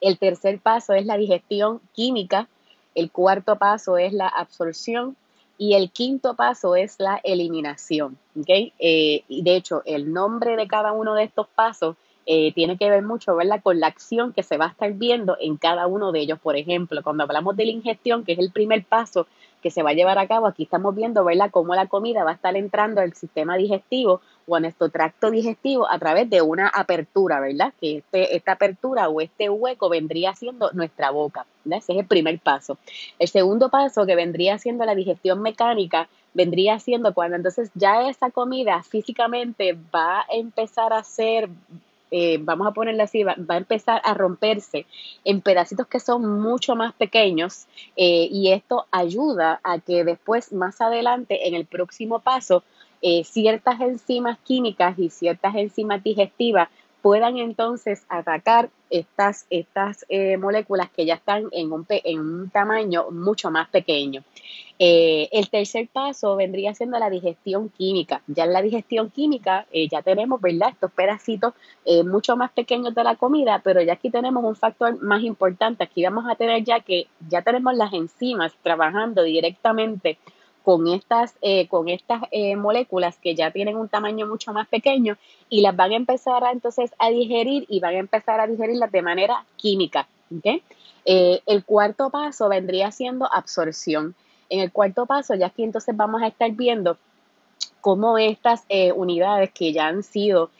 el 0.00 0.18
tercer 0.18 0.58
paso 0.58 0.94
es 0.94 1.06
la 1.06 1.16
digestión 1.16 1.80
química, 1.92 2.48
el 2.94 3.10
cuarto 3.10 3.56
paso 3.56 3.98
es 3.98 4.12
la 4.12 4.28
absorción 4.28 5.16
y 5.58 5.74
el 5.74 5.90
quinto 5.90 6.34
paso 6.34 6.76
es 6.76 6.96
la 6.98 7.20
eliminación. 7.22 8.18
¿okay? 8.40 8.72
Eh, 8.78 9.24
de 9.28 9.56
hecho, 9.56 9.82
el 9.84 10.12
nombre 10.12 10.56
de 10.56 10.66
cada 10.66 10.92
uno 10.92 11.14
de 11.14 11.24
estos 11.24 11.46
pasos 11.48 11.96
eh, 12.24 12.52
tiene 12.52 12.78
que 12.78 12.88
ver 12.88 13.02
mucho 13.02 13.34
¿verdad? 13.34 13.60
con 13.62 13.80
la 13.80 13.88
acción 13.88 14.32
que 14.32 14.42
se 14.42 14.56
va 14.56 14.66
a 14.66 14.68
estar 14.68 14.92
viendo 14.92 15.36
en 15.40 15.56
cada 15.56 15.86
uno 15.86 16.12
de 16.12 16.20
ellos. 16.20 16.38
Por 16.38 16.56
ejemplo, 16.56 17.02
cuando 17.02 17.24
hablamos 17.24 17.56
de 17.56 17.66
la 17.66 17.72
ingestión, 17.72 18.24
que 18.24 18.32
es 18.32 18.38
el 18.38 18.52
primer 18.52 18.84
paso 18.84 19.26
que 19.62 19.70
se 19.70 19.82
va 19.82 19.90
a 19.90 19.94
llevar 19.94 20.18
a 20.18 20.26
cabo, 20.26 20.46
aquí 20.46 20.64
estamos 20.64 20.94
viendo 20.94 21.24
¿verdad? 21.24 21.50
cómo 21.50 21.74
la 21.74 21.86
comida 21.86 22.24
va 22.24 22.32
a 22.32 22.34
estar 22.34 22.56
entrando 22.56 23.00
al 23.00 23.14
sistema 23.14 23.56
digestivo 23.56 24.20
o 24.46 24.56
a 24.56 24.60
nuestro 24.60 24.90
tracto 24.90 25.30
digestivo 25.30 25.88
a 25.90 25.98
través 25.98 26.28
de 26.28 26.42
una 26.42 26.68
apertura, 26.68 27.40
¿verdad? 27.40 27.72
Que 27.80 27.98
este, 27.98 28.36
esta 28.36 28.52
apertura 28.52 29.08
o 29.08 29.20
este 29.20 29.48
hueco 29.48 29.88
vendría 29.88 30.34
siendo 30.34 30.72
nuestra 30.72 31.10
boca. 31.10 31.46
Ese 31.64 31.92
es 31.92 31.98
el 32.00 32.06
primer 32.06 32.38
paso. 32.40 32.76
El 33.18 33.28
segundo 33.28 33.70
paso 33.70 34.04
que 34.04 34.16
vendría 34.16 34.58
siendo 34.58 34.84
la 34.84 34.94
digestión 34.94 35.40
mecánica 35.40 36.08
vendría 36.34 36.78
siendo 36.78 37.14
cuando 37.14 37.36
entonces 37.36 37.70
ya 37.74 38.08
esa 38.08 38.30
comida 38.30 38.82
físicamente 38.82 39.76
va 39.94 40.20
a 40.20 40.26
empezar 40.32 40.92
a 40.92 41.04
ser 41.04 41.48
eh, 42.14 42.38
vamos 42.38 42.66
a 42.66 42.72
ponerle 42.72 43.02
así, 43.02 43.24
va, 43.24 43.34
a 43.48 43.56
empezar 43.56 44.02
a 44.04 44.12
romperse 44.12 44.84
en 45.24 45.40
pedacitos 45.40 45.86
que 45.86 45.98
son 45.98 46.40
mucho 46.42 46.76
más 46.76 46.92
pequeños 46.92 47.66
eh, 47.96 48.28
y 48.30 48.52
esto 48.52 48.86
ayuda 48.90 49.60
a 49.64 49.78
que 49.78 50.04
después, 50.04 50.52
más 50.52 50.82
adelante, 50.82 51.48
en 51.48 51.54
el 51.54 51.64
próximo 51.64 52.20
paso, 52.20 52.64
eh, 53.00 53.24
ciertas 53.24 53.80
enzimas 53.80 54.38
químicas 54.40 54.98
y 54.98 55.08
ciertas 55.08 55.54
enzimas 55.56 56.04
digestivas 56.04 56.68
puedan 57.02 57.36
entonces 57.36 58.06
atacar 58.08 58.70
estas, 58.88 59.46
estas 59.50 60.06
eh, 60.08 60.36
moléculas 60.36 60.88
que 60.90 61.04
ya 61.04 61.14
están 61.14 61.48
en 61.50 61.72
un, 61.72 61.84
en 61.88 62.20
un 62.20 62.50
tamaño 62.50 63.10
mucho 63.10 63.50
más 63.50 63.68
pequeño. 63.68 64.22
Eh, 64.78 65.28
el 65.32 65.50
tercer 65.50 65.88
paso 65.92 66.36
vendría 66.36 66.74
siendo 66.74 66.98
la 66.98 67.10
digestión 67.10 67.68
química. 67.70 68.22
Ya 68.28 68.44
en 68.44 68.52
la 68.52 68.62
digestión 68.62 69.10
química 69.10 69.66
eh, 69.72 69.88
ya 69.88 70.02
tenemos, 70.02 70.40
¿verdad? 70.40 70.70
Estos 70.70 70.92
pedacitos 70.92 71.54
mucho 72.04 72.36
más 72.36 72.52
pequeños 72.52 72.94
de 72.94 73.02
la 73.02 73.16
comida, 73.16 73.60
pero 73.64 73.82
ya 73.82 73.94
aquí 73.94 74.08
tenemos 74.08 74.44
un 74.44 74.54
factor 74.54 75.02
más 75.02 75.22
importante. 75.22 75.82
Aquí 75.82 76.04
vamos 76.04 76.24
a 76.28 76.36
tener 76.36 76.62
ya 76.62 76.80
que 76.80 77.08
ya 77.28 77.42
tenemos 77.42 77.74
las 77.74 77.92
enzimas 77.92 78.52
trabajando 78.62 79.24
directamente 79.24 80.18
con 80.62 80.88
estas, 80.88 81.34
eh, 81.42 81.68
con 81.68 81.88
estas 81.88 82.22
eh, 82.30 82.56
moléculas 82.56 83.16
que 83.18 83.34
ya 83.34 83.50
tienen 83.50 83.76
un 83.76 83.88
tamaño 83.88 84.26
mucho 84.26 84.52
más 84.52 84.68
pequeño 84.68 85.16
y 85.48 85.60
las 85.60 85.74
van 85.74 85.92
a 85.92 85.96
empezar 85.96 86.44
a, 86.44 86.52
entonces 86.52 86.92
a 86.98 87.10
digerir 87.10 87.66
y 87.68 87.80
van 87.80 87.94
a 87.94 87.98
empezar 87.98 88.40
a 88.40 88.46
digerirlas 88.46 88.92
de 88.92 89.02
manera 89.02 89.44
química. 89.56 90.08
Eh, 91.04 91.40
el 91.46 91.64
cuarto 91.64 92.10
paso 92.10 92.48
vendría 92.48 92.90
siendo 92.90 93.32
absorción. 93.32 94.14
En 94.48 94.60
el 94.60 94.72
cuarto 94.72 95.06
paso, 95.06 95.34
ya 95.34 95.46
aquí 95.46 95.64
entonces 95.64 95.96
vamos 95.96 96.22
a 96.22 96.28
estar 96.28 96.50
viendo 96.52 96.96
cómo 97.80 98.18
estas 98.18 98.64
unidades 98.94 99.50
que 99.50 99.72
ya 99.72 99.88
han 99.88 100.02
sido 100.02 100.50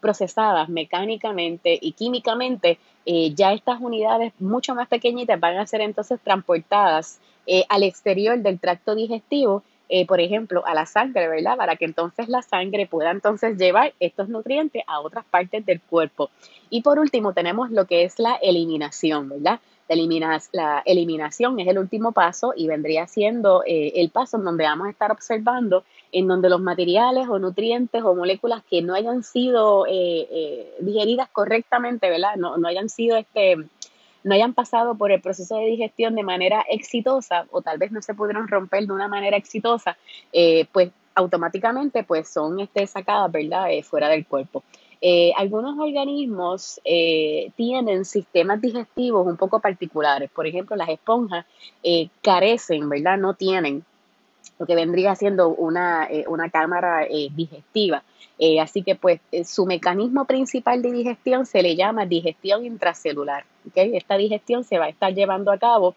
procesadas 0.00 0.68
mecánicamente 0.68 1.78
y 1.80 1.92
químicamente, 1.92 2.78
ya 3.04 3.52
estas 3.52 3.80
unidades 3.80 4.32
mucho 4.38 4.74
más 4.74 4.88
pequeñitas 4.88 5.38
van 5.38 5.58
a 5.58 5.66
ser 5.66 5.80
entonces 5.80 6.20
transportadas 6.20 7.20
eh, 7.48 7.64
al 7.68 7.84
exterior 7.84 8.36
del 8.40 8.58
tracto 8.58 8.96
digestivo, 8.96 9.62
eh, 9.88 10.06
por 10.06 10.20
ejemplo, 10.20 10.66
a 10.66 10.74
la 10.74 10.86
sangre, 10.86 11.28
¿verdad? 11.28 11.56
Para 11.56 11.76
que 11.76 11.84
entonces 11.84 12.28
la 12.28 12.42
sangre 12.42 12.86
pueda 12.86 13.10
entonces 13.10 13.56
llevar 13.56 13.94
estos 14.00 14.28
nutrientes 14.28 14.82
a 14.86 15.00
otras 15.00 15.24
partes 15.24 15.64
del 15.64 15.80
cuerpo. 15.80 16.30
Y 16.70 16.82
por 16.82 16.98
último, 16.98 17.32
tenemos 17.32 17.70
lo 17.70 17.84
que 17.86 18.04
es 18.04 18.18
la 18.18 18.34
eliminación, 18.36 19.28
¿verdad? 19.28 19.60
La, 20.52 20.82
eliminación 20.84 21.60
es 21.60 21.68
el 21.68 21.78
último 21.78 22.10
paso 22.10 22.52
y 22.56 22.66
vendría 22.66 23.06
siendo 23.06 23.62
eh, 23.64 23.92
el 23.94 24.10
paso 24.10 24.36
en 24.36 24.44
donde 24.44 24.64
vamos 24.64 24.88
a 24.88 24.90
estar 24.90 25.12
observando 25.12 25.84
en 26.10 26.26
donde 26.26 26.50
los 26.50 26.60
materiales 26.60 27.28
o 27.28 27.38
nutrientes 27.38 28.02
o 28.02 28.14
moléculas 28.16 28.64
que 28.68 28.82
no 28.82 28.94
hayan 28.94 29.22
sido 29.22 29.84
digeridas 30.80 31.28
correctamente, 31.30 32.10
¿verdad? 32.10 32.34
No, 32.36 32.56
no 32.56 32.66
hayan 32.66 32.88
sido 32.88 33.16
este, 33.16 33.58
no 34.26 34.34
hayan 34.34 34.54
pasado 34.54 34.96
por 34.96 35.12
el 35.12 35.20
proceso 35.20 35.56
de 35.56 35.66
digestión 35.66 36.16
de 36.16 36.24
manera 36.24 36.64
exitosa 36.68 37.46
o 37.52 37.62
tal 37.62 37.78
vez 37.78 37.92
no 37.92 38.02
se 38.02 38.12
pudieron 38.12 38.48
romper 38.48 38.84
de 38.84 38.92
una 38.92 39.06
manera 39.06 39.36
exitosa, 39.36 39.96
eh, 40.32 40.66
pues 40.72 40.90
automáticamente 41.14 42.02
pues 42.02 42.28
son 42.28 42.58
este, 42.58 42.88
sacadas, 42.88 43.30
¿verdad?, 43.30 43.70
eh, 43.70 43.84
fuera 43.84 44.08
del 44.08 44.26
cuerpo. 44.26 44.64
Eh, 45.00 45.30
algunos 45.36 45.78
organismos 45.78 46.80
tienen 47.54 48.04
sistemas 48.04 48.60
digestivos 48.60 49.24
un 49.24 49.36
poco 49.36 49.60
particulares. 49.60 50.28
Por 50.34 50.48
ejemplo, 50.48 50.74
las 50.74 50.88
esponjas 50.88 51.46
carecen, 52.20 52.88
¿verdad? 52.88 53.18
No 53.18 53.34
tienen 53.34 53.84
lo 54.58 54.66
que 54.66 54.74
vendría 54.74 55.14
siendo 55.14 55.48
una, 55.48 56.08
una 56.28 56.50
cámara 56.50 57.06
digestiva. 57.34 58.02
así 58.60 58.82
que 58.82 58.94
pues 58.94 59.20
su 59.44 59.66
mecanismo 59.66 60.24
principal 60.24 60.82
de 60.82 60.92
digestión 60.92 61.46
se 61.46 61.62
le 61.62 61.76
llama 61.76 62.06
digestión 62.06 62.64
intracelular. 62.64 63.44
Esta 63.74 64.16
digestión 64.16 64.64
se 64.64 64.78
va 64.78 64.86
a 64.86 64.88
estar 64.88 65.12
llevando 65.14 65.50
a 65.50 65.58
cabo 65.58 65.94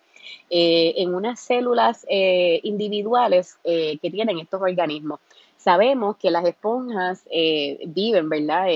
eh, 0.49 0.95
en 0.97 1.13
unas 1.13 1.39
células 1.39 2.05
eh, 2.09 2.59
individuales 2.63 3.57
eh, 3.63 3.97
que 4.01 4.09
tienen 4.09 4.39
estos 4.39 4.61
organismos. 4.61 5.19
Sabemos 5.57 6.15
que 6.15 6.31
las 6.31 6.45
esponjas 6.45 7.25
viven, 7.85 8.29
¿verdad? 8.29 8.67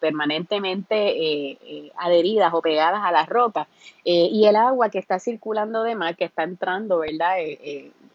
permanentemente 0.00 1.92
adheridas 1.96 2.52
o 2.52 2.60
pegadas 2.60 3.02
a 3.04 3.12
las 3.12 3.28
rocas 3.28 3.68
y 4.02 4.44
el 4.44 4.56
agua 4.56 4.90
que 4.90 4.98
está 4.98 5.20
circulando 5.20 5.84
de 5.84 5.94
mar, 5.94 6.16
que 6.16 6.24
está 6.24 6.42
entrando, 6.42 6.98
¿verdad? 6.98 7.36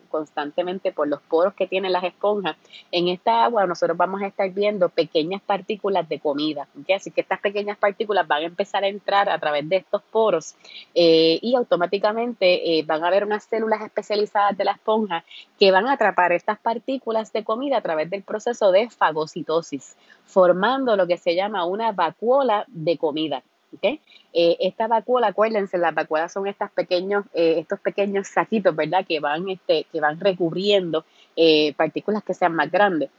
Constantemente 0.10 0.92
por 0.92 1.08
los 1.08 1.22
poros 1.22 1.54
que 1.54 1.68
tienen 1.68 1.94
las 1.94 2.04
esponjas, 2.04 2.58
en 2.92 3.08
esta 3.08 3.46
agua 3.46 3.66
nosotros 3.66 3.98
vamos 3.98 4.22
a 4.22 4.28
estar 4.28 4.50
viendo 4.52 4.90
pequeñas 4.90 5.42
partículas 5.42 6.08
de 6.10 6.20
comida. 6.20 6.68
Así 6.94 7.12
que 7.12 7.22
estas 7.22 7.40
pequeñas 7.40 7.78
partículas 7.78 8.28
van 8.28 8.44
a 8.44 8.48
empezar 8.48 8.84
a 8.84 8.88
entrar 8.88 9.30
a 9.30 9.40
través 9.40 9.68
de 9.70 9.78
estos 9.78 10.02
poros 10.02 10.56
eh, 10.94 11.40
y 11.42 11.56
automáticamente 11.56 12.80
eh, 12.80 12.84
van 12.84 13.04
a 13.04 13.08
haber 13.08 13.24
unas 13.24 13.44
células 13.44 13.82
especializadas 13.82 14.58
de 14.58 14.66
la 14.66 14.72
esponja 14.74 15.24
que 15.58 15.72
van 15.72 15.88
a 15.88 15.94
atrapar 15.94 16.32
estas 16.32 16.60
partículas 16.60 17.32
de 17.32 17.44
comida 17.44 17.78
a 17.78 17.82
través 17.82 18.10
del 18.10 18.24
proceso 18.24 18.72
de 18.72 18.90
fagocitosis, 18.90 19.96
formando 20.26 20.96
lo 20.96 21.08
que 21.08 21.18
se 21.18 21.36
llama 21.36 21.66
una 21.66 21.92
vacuola 21.92 22.66
de 22.68 22.98
comida. 22.98 23.44
¿Okay? 23.76 24.02
Eh, 24.34 24.58
esta 24.60 24.88
vacuna, 24.88 25.28
acuérdense, 25.28 25.78
las 25.78 25.94
vacuolas 25.94 26.32
son 26.32 26.48
estos 26.48 26.70
pequeños, 26.72 27.26
eh, 27.34 27.56
estos 27.60 27.80
pequeños 27.80 28.28
saquitos, 28.28 28.76
¿verdad? 28.76 29.06
Que 29.08 29.20
van, 29.20 29.50
este, 29.50 29.86
que 29.92 30.00
van 30.00 30.20
recubriendo 30.20 31.06
eh, 31.36 31.74
partículas 31.74 32.24
que 32.24 32.34
sean 32.34 32.56
más 32.56 32.72
grandes. 32.72 33.10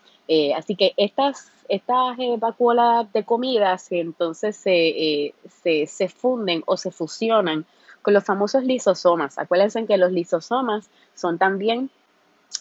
así 0.56 0.76
que 0.76 0.92
estas, 0.96 1.50
estas 1.68 2.16
vacuolas 2.38 3.12
de 3.12 3.24
comidas 3.24 3.90
entonces 3.90 4.56
se, 4.56 5.34
se, 5.62 5.86
se 5.86 6.08
funden 6.08 6.62
o 6.66 6.76
se 6.76 6.92
fusionan 6.92 7.66
con 8.02 8.14
los 8.14 8.24
famosos 8.24 8.62
lisosomas. 8.62 9.38
Acuérdense 9.38 9.86
que 9.86 9.98
los 9.98 10.12
lisosomas 10.12 10.88
son 11.14 11.36
también 11.38 11.90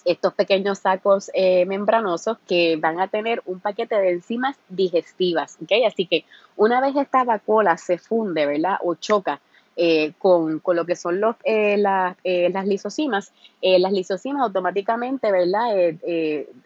estos 0.05 0.33
pequeños 0.33 0.79
sacos 0.79 1.31
eh, 1.33 1.65
membranosos 1.65 2.37
que 2.47 2.77
van 2.77 2.99
a 2.99 3.07
tener 3.07 3.41
un 3.45 3.59
paquete 3.59 3.95
de 3.95 4.11
enzimas 4.11 4.57
digestivas. 4.69 5.57
¿okay? 5.61 5.85
Así 5.85 6.05
que 6.05 6.25
una 6.55 6.81
vez 6.81 6.95
esta 6.95 7.23
vacuola 7.23 7.77
se 7.77 7.97
funde, 7.97 8.45
¿verdad? 8.45 8.77
O 8.83 8.95
choca 8.95 9.39
eh, 9.81 10.11
con, 10.19 10.61
lo 10.65 10.85
que 10.85 10.97
son 10.97 11.21
los, 11.21 11.37
eh, 11.45 11.77
las 11.77 12.67
lisosimas, 12.67 13.31
las 13.61 13.91
lisosimas 13.93 14.41
automáticamente, 14.43 15.31
¿verdad? 15.31 15.95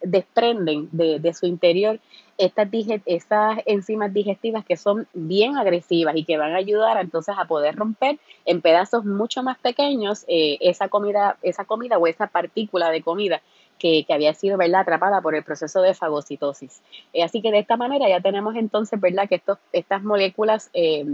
desprenden 0.02 0.90
de, 0.92 1.20
de, 1.20 1.34
su 1.34 1.46
interior 1.46 2.00
estas, 2.38 2.68
estas 3.06 3.60
enzimas 3.66 4.14
digestivas 4.14 4.66
que 4.66 4.78
son 4.78 5.08
bien 5.14 5.58
agresivas 5.58 6.16
y 6.16 6.24
que 6.24 6.38
van 6.38 6.54
a 6.54 6.58
ayudar 6.58 6.98
entonces 7.00 7.36
a 7.38 7.46
poder 7.46 7.76
romper 7.76 8.18
en 8.46 8.62
pedazos 8.62 9.06
mucho 9.06 9.44
más 9.44 9.58
pequeños 9.60 10.26
eh, 10.28 10.58
esa 10.62 10.88
comida, 10.88 11.38
esa 11.42 11.66
comida 11.66 11.98
o 11.98 12.08
esa 12.08 12.28
partícula 12.28 12.90
de 12.90 13.02
comida 13.02 13.42
que, 13.78 14.06
había 14.10 14.34
sido 14.34 14.58
¿verdad? 14.58 14.82
atrapada 14.82 15.22
por 15.22 15.36
el 15.36 15.44
proceso 15.44 15.82
de 15.82 15.94
fagocitosis. 15.94 16.82
Eh, 17.12 17.22
así 17.22 17.42
que 17.42 17.52
de 17.52 17.60
esta 17.60 17.76
manera 17.76 18.08
ya 18.08 18.22
tenemos 18.22 18.56
entonces 18.56 19.00
¿verdad? 19.00 19.28
que 19.28 19.36
estos, 19.36 19.58
estas 19.74 20.04
moléculas 20.04 20.70
eh, 20.74 21.06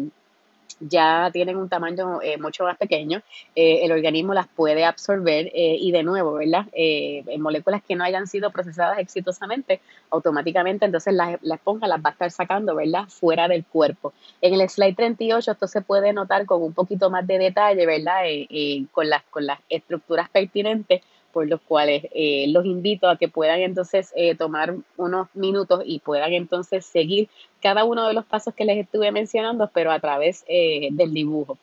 ya 0.79 1.29
tienen 1.31 1.57
un 1.57 1.69
tamaño 1.69 2.21
eh, 2.21 2.37
mucho 2.37 2.63
más 2.63 2.77
pequeño, 2.77 3.21
eh, 3.55 3.79
el 3.83 3.91
organismo 3.91 4.33
las 4.33 4.47
puede 4.47 4.85
absorber 4.85 5.47
eh, 5.47 5.77
y 5.79 5.91
de 5.91 6.03
nuevo, 6.03 6.33
¿verdad? 6.33 6.67
en 6.73 7.41
moléculas 7.41 7.81
que 7.87 7.95
no 7.95 8.03
hayan 8.03 8.27
sido 8.27 8.51
procesadas 8.51 8.99
exitosamente, 8.99 9.81
automáticamente 10.09 10.85
entonces 10.85 11.13
la, 11.13 11.37
la, 11.41 11.55
esponja 11.55 11.87
las 11.87 11.99
va 11.99 12.09
a 12.09 12.13
estar 12.13 12.31
sacando, 12.31 12.75
¿verdad? 12.75 13.05
Fuera 13.07 13.47
del 13.47 13.65
cuerpo. 13.65 14.13
En 14.41 14.53
el 14.53 14.67
slide 14.69 14.95
38 14.95 15.51
esto 15.51 15.67
se 15.67 15.81
puede 15.81 16.13
notar 16.13 16.45
con 16.45 16.61
un 16.61 16.73
poquito 16.73 17.09
más 17.09 17.25
de 17.27 17.37
detalle, 17.37 17.85
¿verdad? 17.85 18.23
con, 18.91 19.09
las, 19.09 19.23
con 19.23 19.45
las 19.45 19.59
estructuras 19.69 20.29
pertinentes 20.29 21.01
por 21.31 21.47
los 21.47 21.61
cuales 21.61 22.05
eh, 22.13 22.45
los 22.49 22.65
invito 22.65 23.07
a 23.07 23.17
que 23.17 23.27
puedan 23.27 23.59
entonces 23.59 24.11
eh, 24.15 24.35
tomar 24.35 24.75
unos 24.97 25.27
minutos 25.33 25.83
y 25.85 25.99
puedan 25.99 26.33
entonces 26.33 26.85
seguir 26.85 27.29
cada 27.61 27.83
uno 27.83 28.07
de 28.07 28.13
los 28.13 28.25
pasos 28.25 28.53
que 28.53 28.65
les 28.65 28.77
estuve 28.77 29.11
mencionando, 29.11 29.69
pero 29.73 29.91
a 29.91 29.99
través 29.99 30.43
eh, 30.47 30.89
del 30.91 31.13
dibujo. 31.13 31.57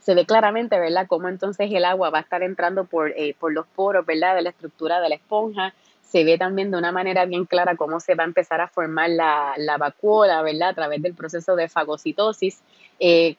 Se 0.00 0.14
ve 0.14 0.26
claramente, 0.26 0.78
¿verdad?, 0.78 1.06
cómo 1.08 1.28
entonces 1.28 1.70
el 1.72 1.84
agua 1.84 2.10
va 2.10 2.18
a 2.18 2.22
estar 2.22 2.42
entrando 2.42 2.84
por, 2.84 3.14
por 3.38 3.52
los 3.52 3.66
poros, 3.66 4.04
¿verdad?, 4.04 4.34
de 4.36 4.42
la 4.42 4.50
estructura 4.50 5.00
de 5.00 5.08
la 5.08 5.14
esponja. 5.14 5.74
Se 6.02 6.24
ve 6.24 6.36
también 6.36 6.70
de 6.70 6.76
una 6.76 6.92
manera 6.92 7.24
bien 7.24 7.46
clara 7.46 7.76
cómo 7.76 7.98
se 7.98 8.14
va 8.14 8.24
a 8.24 8.26
empezar 8.26 8.60
a 8.60 8.68
formar 8.68 9.08
la, 9.08 9.54
la 9.56 9.78
vacuola, 9.78 10.42
¿verdad?, 10.42 10.68
a 10.68 10.74
través 10.74 11.00
del 11.00 11.14
proceso 11.14 11.56
de 11.56 11.70
fagocitosis, 11.70 12.60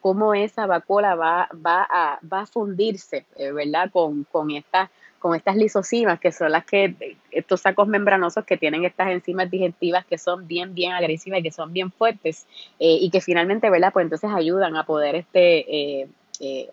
cómo 0.01 0.33
esa 0.33 0.65
vacuola 0.65 1.13
va, 1.13 1.47
va, 1.53 1.87
a, 1.87 2.19
va 2.21 2.41
a 2.41 2.45
fundirse, 2.47 3.25
¿verdad?, 3.37 3.91
con, 3.91 4.23
con 4.23 4.49
esta 4.49 4.89
con 5.23 5.35
estas 5.35 5.55
lisosimas, 5.55 6.19
que 6.19 6.33
son 6.33 6.51
las 6.51 6.65
que, 6.65 7.15
estos 7.31 7.61
sacos 7.61 7.87
membranosos 7.87 8.43
que 8.43 8.57
tienen 8.57 8.83
estas 8.83 9.07
enzimas 9.07 9.49
digestivas 9.49 10.05
que 10.05 10.17
son 10.17 10.45
bien, 10.47 10.75
bien 10.75 10.91
agresivas 10.91 11.39
y 11.39 11.43
que 11.43 11.51
son 11.51 11.71
bien 11.71 11.93
fuertes 11.93 12.45
eh, 12.77 12.97
y 12.99 13.09
que 13.09 13.21
finalmente, 13.21 13.69
¿verdad? 13.69 13.93
Pues 13.93 14.03
entonces 14.03 14.29
ayudan 14.29 14.75
a 14.75 14.83
poder, 14.83 15.15
este, 15.15 16.01
eh, 16.01 16.07
eh, 16.41 16.69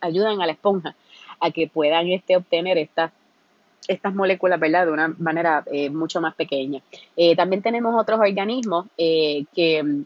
ayudan 0.00 0.42
a 0.42 0.46
la 0.46 0.52
esponja 0.52 0.96
a 1.38 1.52
que 1.52 1.68
puedan 1.68 2.08
este, 2.08 2.36
obtener 2.36 2.78
estas 2.78 3.12
estas 3.86 4.14
moléculas, 4.14 4.58
¿verdad? 4.58 4.86
De 4.86 4.92
una 4.92 5.08
manera 5.18 5.62
mucho 5.90 6.18
más 6.18 6.34
pequeña. 6.34 6.80
también 7.36 7.60
tenemos 7.60 7.94
otros 8.00 8.18
organismos 8.18 8.86
que, 8.96 10.04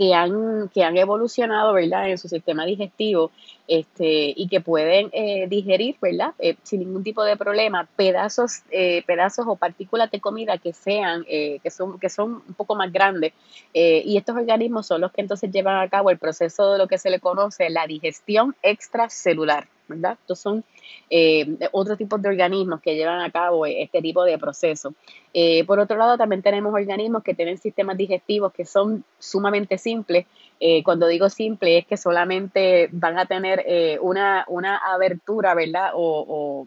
que, 0.00 0.14
han, 0.14 0.70
que 0.70 0.82
han 0.82 0.96
evolucionado, 0.96 1.74
¿verdad? 1.74 2.08
En 2.08 2.16
su 2.16 2.26
sistema 2.26 2.64
digestivo 2.64 3.30
este, 3.68 4.32
y 4.34 4.48
que 4.48 4.62
pueden 4.62 5.10
eh, 5.12 5.46
digerir, 5.46 5.96
¿verdad? 6.00 6.32
Eh, 6.38 6.56
sin 6.62 6.80
ningún 6.80 7.04
tipo 7.04 7.22
de 7.22 7.36
problema, 7.36 7.86
pedazos, 7.96 8.62
eh, 8.70 9.02
pedazos 9.06 9.44
o 9.46 9.56
partículas 9.56 10.10
de 10.10 10.18
comida 10.18 10.56
que 10.56 10.72
sean, 10.72 11.24
que 11.24 11.70
son, 11.70 11.98
que 11.98 12.08
son 12.08 12.42
un 12.48 12.54
poco 12.54 12.74
más 12.76 12.90
grandes. 12.90 13.34
y 13.74 14.16
estos 14.16 14.36
organismos 14.36 14.86
son 14.86 15.02
los 15.02 15.12
que 15.12 15.20
entonces 15.20 15.50
llevan 15.50 15.76
a 15.76 15.90
cabo 15.90 16.08
el 16.08 16.16
proceso 16.16 16.72
de 16.72 16.78
lo 16.78 16.88
que 16.88 16.96
se 16.96 17.10
le 17.10 17.20
conoce 17.20 17.68
la 17.68 17.86
digestión 17.86 18.56
extracelular. 18.62 19.68
¿Verdad? 19.90 20.16
Estos 20.20 20.38
son 20.38 20.64
eh, 21.10 21.58
otros 21.72 21.98
tipos 21.98 22.22
de 22.22 22.30
organismos 22.30 22.80
que 22.80 22.94
llevan 22.94 23.20
a 23.20 23.30
cabo 23.30 23.66
este 23.66 24.00
tipo 24.00 24.24
de 24.24 24.38
proceso. 24.38 24.94
Eh, 25.34 25.64
por 25.64 25.78
otro 25.78 25.96
lado, 25.96 26.16
también 26.16 26.42
tenemos 26.42 26.72
organismos 26.72 27.22
que 27.22 27.34
tienen 27.34 27.58
sistemas 27.58 27.96
digestivos 27.96 28.52
que 28.52 28.64
son 28.64 29.04
sumamente 29.18 29.76
simples. 29.76 30.26
Eh, 30.58 30.82
cuando 30.82 31.06
digo 31.06 31.28
simple 31.28 31.78
es 31.78 31.86
que 31.86 31.96
solamente 31.96 32.88
van 32.92 33.18
a 33.18 33.26
tener 33.26 33.64
una, 34.00 34.44
una 34.48 34.76
abertura, 34.76 35.54
¿verdad? 35.54 35.90
o 35.94 36.24
o 36.28 36.66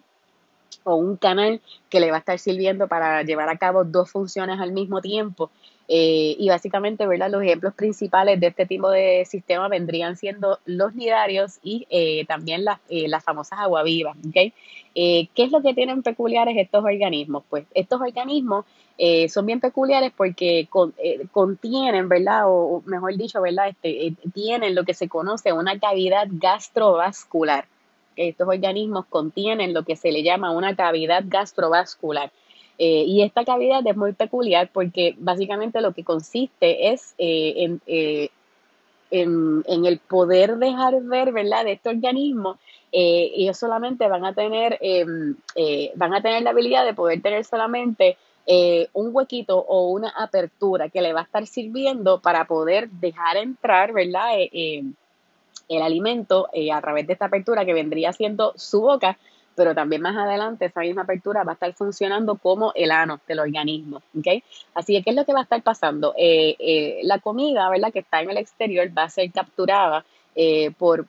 un 0.84 1.18
canal 1.18 1.62
que 1.90 2.00
le 2.00 2.12
va 2.12 2.18
a 2.18 2.20
estar 2.20 2.40
sirviendo 2.40 2.88
para 2.88 3.24
llevar 3.24 3.50
a 3.50 3.58
cabo 3.58 3.84
dos 3.84 4.12
funciones 4.12 4.60
al 4.60 4.72
mismo 4.72 5.02
tiempo. 5.02 5.52
Eh, 5.88 6.36
y 6.40 6.48
básicamente, 6.48 7.06
¿verdad? 7.06 7.30
Los 7.30 7.44
ejemplos 7.44 7.74
principales 7.74 8.40
de 8.40 8.48
este 8.48 8.66
tipo 8.66 8.90
de 8.90 9.26
sistema 9.26 9.68
vendrían 9.68 10.16
siendo 10.16 10.60
los 10.66 10.96
nidarios 10.96 11.60
y 11.62 11.86
eh, 11.90 12.26
también 12.26 12.64
las, 12.64 12.80
eh, 12.90 13.08
las 13.08 13.24
famosas 13.24 13.60
aguavivas. 13.60 14.16
¿okay? 14.30 14.54
¿Qué 14.96 15.30
es 15.36 15.52
lo 15.52 15.62
que 15.62 15.74
tienen 15.74 16.04
peculiares 16.04 16.56
estos 16.58 16.84
organismos? 16.84 17.44
Pues 17.50 17.66
estos 17.74 18.00
organismos 18.00 18.66
son 19.28 19.46
bien 19.48 19.60
peculiares 19.60 20.14
porque 20.16 20.68
contienen, 21.32 22.08
¿verdad? 22.08 22.44
O, 22.46 22.84
mejor 22.86 23.18
dicho, 23.18 23.42
¿verdad? 23.42 23.70
Este, 23.70 24.14
tienen 24.34 24.76
lo 24.76 24.84
que 24.84 24.94
se 24.94 25.10
conoce 25.10 25.52
una 25.52 25.80
cavidad 25.80 26.28
gastrovascular 26.30 27.66
estos 28.16 28.48
organismos 28.48 29.06
contienen 29.08 29.74
lo 29.74 29.84
que 29.84 29.96
se 29.96 30.12
le 30.12 30.24
llama 30.24 30.52
una 30.52 30.76
cavidad 30.76 31.24
gastrovascular. 31.26 32.32
Eh, 32.80 33.04
y 33.06 33.22
esta 33.22 33.46
cavidad 33.46 33.86
es 33.86 33.96
muy 33.96 34.14
peculiar 34.14 34.70
porque 34.74 35.16
básicamente 35.18 35.80
lo 35.80 35.94
que 35.94 36.04
consiste 36.04 36.92
es 36.92 37.14
eh, 37.18 37.78
eh, 37.86 38.30
en, 39.12 39.64
en, 39.68 39.86
el 39.86 40.00
poder 40.00 40.58
dejar 40.58 41.00
ver, 41.04 41.32
¿verdad?, 41.32 41.66
de 41.66 41.74
este 41.74 41.90
organismo. 41.90 42.58
ellos 42.92 43.58
solamente 43.58 44.08
van 44.08 44.26
a 44.26 44.34
tener, 44.34 44.80
em, 44.82 45.36
van 45.96 46.14
a 46.16 46.22
tener 46.22 46.42
la 46.42 46.50
habilidad 46.50 46.84
de 46.84 46.96
poder 46.96 47.22
tener 47.22 47.46
solamente 47.46 48.18
un 48.94 49.16
huequito 49.16 49.60
o 49.60 49.90
una 49.92 50.10
apertura 50.10 50.90
que 50.90 51.02
le 51.02 51.14
va 51.14 51.22
a 51.22 51.24
estar 51.24 51.46
sirviendo 51.46 52.22
para 52.22 52.46
poder 52.46 52.90
dejar 52.90 53.38
entrar, 53.38 53.94
¿verdad?, 53.94 54.32
el 55.70 55.82
alimento 55.82 56.50
eh, 56.54 56.72
a 56.72 56.82
través 56.82 57.08
de 57.08 57.14
esta 57.14 57.26
apertura 57.26 57.66
que 57.66 57.74
vendría 57.74 58.14
siendo 58.14 58.54
su 58.56 58.82
boca, 58.82 59.18
pero 59.56 59.76
también 59.76 60.02
más 60.02 60.16
adelante 60.18 60.66
esa 60.66 60.82
misma 60.82 61.04
apertura 61.04 61.44
va 61.44 61.52
a 61.52 61.54
estar 61.54 61.74
funcionando 61.74 62.36
como 62.36 62.72
el 62.76 62.92
ano 62.92 63.20
del 63.28 63.40
organismo. 63.40 64.02
¿okay? 64.18 64.44
Así 64.74 64.94
que, 64.94 65.04
¿qué 65.04 65.10
es 65.12 65.16
lo 65.16 65.26
que 65.26 65.34
va 65.34 65.42
a 65.42 65.44
estar 65.44 65.62
pasando? 65.62 66.14
Eh, 66.18 66.56
eh, 66.60 67.00
la 67.04 67.20
comida 67.20 67.70
¿verdad? 67.70 67.92
que 67.92 68.00
está 68.00 68.22
en 68.22 68.32
el 68.32 68.38
exterior 68.38 68.90
va 68.98 69.04
a 69.04 69.10
ser 69.10 69.32
capturada 69.32 70.06
por 70.80 71.06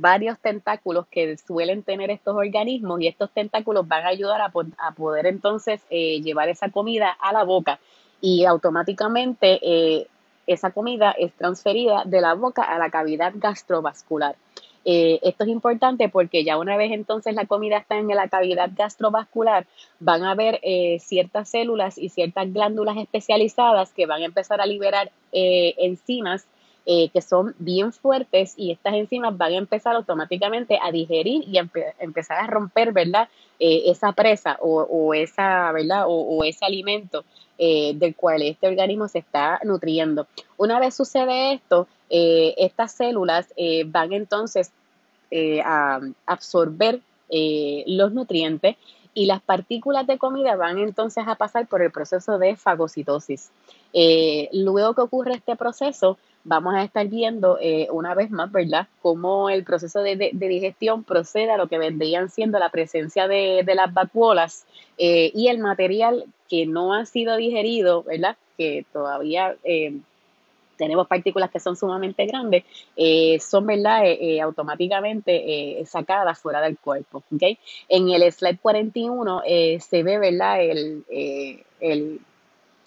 varios 0.00 0.36
tentáculos 0.40 1.06
que 1.06 1.36
suelen 1.36 1.84
tener 1.84 2.10
estos 2.10 2.34
organismos 2.34 3.00
y 3.00 3.06
estos 3.06 3.30
tentáculos 3.30 3.86
van 3.86 4.04
a 4.04 4.08
ayudar 4.08 4.40
a, 4.40 4.52
a 4.78 4.90
poder 4.96 5.26
entonces 5.26 5.80
llevar 5.88 6.48
esa 6.48 6.70
comida 6.70 7.16
a 7.20 7.32
la 7.32 7.44
boca 7.44 7.78
y 8.20 8.44
automáticamente 8.46 10.08
esa 10.46 10.70
comida 10.70 11.12
es 11.12 11.32
transferida 11.32 12.02
de 12.04 12.20
la 12.20 12.34
boca 12.34 12.62
a 12.62 12.78
la 12.78 12.90
cavidad 12.90 13.32
gastrovascular. 13.36 14.36
Eh, 14.84 15.18
esto 15.22 15.44
es 15.44 15.50
importante 15.50 16.10
porque 16.10 16.44
ya 16.44 16.58
una 16.58 16.76
vez 16.76 16.92
entonces 16.92 17.34
la 17.34 17.46
comida 17.46 17.78
está 17.78 17.96
en 17.96 18.08
la 18.08 18.28
cavidad 18.28 18.70
gastrovascular, 18.76 19.66
van 19.98 20.24
a 20.24 20.32
haber 20.32 20.60
eh, 20.62 20.98
ciertas 21.00 21.48
células 21.48 21.96
y 21.96 22.10
ciertas 22.10 22.52
glándulas 22.52 22.98
especializadas 22.98 23.92
que 23.92 24.04
van 24.04 24.22
a 24.22 24.26
empezar 24.26 24.60
a 24.60 24.66
liberar 24.66 25.10
eh, 25.32 25.74
enzimas 25.78 26.46
que 26.86 27.22
son 27.22 27.54
bien 27.58 27.92
fuertes 27.92 28.54
y 28.58 28.70
estas 28.70 28.92
enzimas 28.92 29.36
van 29.38 29.52
a 29.52 29.56
empezar 29.56 29.96
automáticamente 29.96 30.78
a 30.82 30.92
digerir 30.92 31.42
y 31.48 31.58
empezar 31.98 32.38
a 32.38 32.46
romper, 32.46 32.92
¿verdad? 32.92 33.28
esa 33.58 34.12
presa 34.12 34.58
o, 34.60 35.14
esa, 35.14 35.72
¿verdad? 35.72 36.04
o 36.06 36.44
ese 36.44 36.64
alimento 36.64 37.24
eh, 37.56 37.92
del 37.94 38.16
cual 38.16 38.42
este 38.42 38.66
organismo 38.66 39.06
se 39.06 39.20
está 39.20 39.60
nutriendo. 39.62 40.26
Una 40.56 40.80
vez 40.80 40.96
sucede 40.96 41.52
esto, 41.52 41.86
eh, 42.10 42.52
estas 42.58 42.90
células 42.90 43.46
eh, 43.56 43.84
van 43.86 44.12
entonces 44.12 44.72
a 45.64 46.00
absorber 46.26 47.00
los 47.28 48.12
nutrientes 48.12 48.76
y 49.14 49.26
las 49.26 49.42
partículas 49.42 50.06
de 50.06 50.16
comida 50.16 50.54
van 50.54 50.78
entonces 50.78 51.24
a 51.26 51.34
pasar 51.34 51.66
por 51.66 51.82
el 51.82 51.90
proceso 51.90 52.38
de 52.38 52.54
fagocitosis. 52.54 53.50
luego 54.52 54.94
que 54.94 55.00
ocurre 55.00 55.34
este 55.34 55.56
proceso, 55.56 56.18
vamos 56.44 56.74
a 56.74 56.82
estar 56.82 57.08
viendo 57.08 57.58
eh, 57.60 57.88
una 57.90 58.14
vez 58.14 58.30
más, 58.30 58.52
¿verdad?, 58.52 58.86
cómo 59.02 59.48
el 59.48 59.64
proceso 59.64 60.00
de, 60.00 60.30
digestión 60.34 61.02
procede 61.02 61.50
a 61.50 61.56
lo 61.56 61.68
que 61.68 61.78
vendrían 61.78 62.30
siendo 62.30 62.58
la 62.58 62.68
presencia 62.68 63.26
de, 63.26 63.64
las 63.74 63.92
vacuolas 63.92 64.66
eh, 64.98 65.32
y 65.34 65.48
el 65.48 65.58
material 65.58 66.26
que 66.48 66.66
no 66.66 66.94
ha 66.94 67.06
sido 67.06 67.36
digerido, 67.36 68.02
¿verdad?, 68.02 68.36
que 68.56 68.84
todavía 68.92 69.56
eh, 69.64 69.96
tenemos 70.76 71.08
partículas 71.08 71.50
que 71.50 71.60
son 71.60 71.76
sumamente 71.76 72.26
grandes, 72.26 72.64
son, 73.40 73.66
¿verdad?, 73.66 74.02
automáticamente 74.42 75.82
sacadas 75.86 76.38
fuera 76.38 76.60
del 76.60 76.76
cuerpo, 76.76 77.22
¿ok? 77.32 77.42
En 77.88 78.10
el 78.10 78.30
slide 78.30 78.58
41 78.60 79.42
se 79.78 80.02
ve, 80.02 80.18
¿verdad?, 80.18 80.62
el, 80.62 81.04
el 81.80 82.20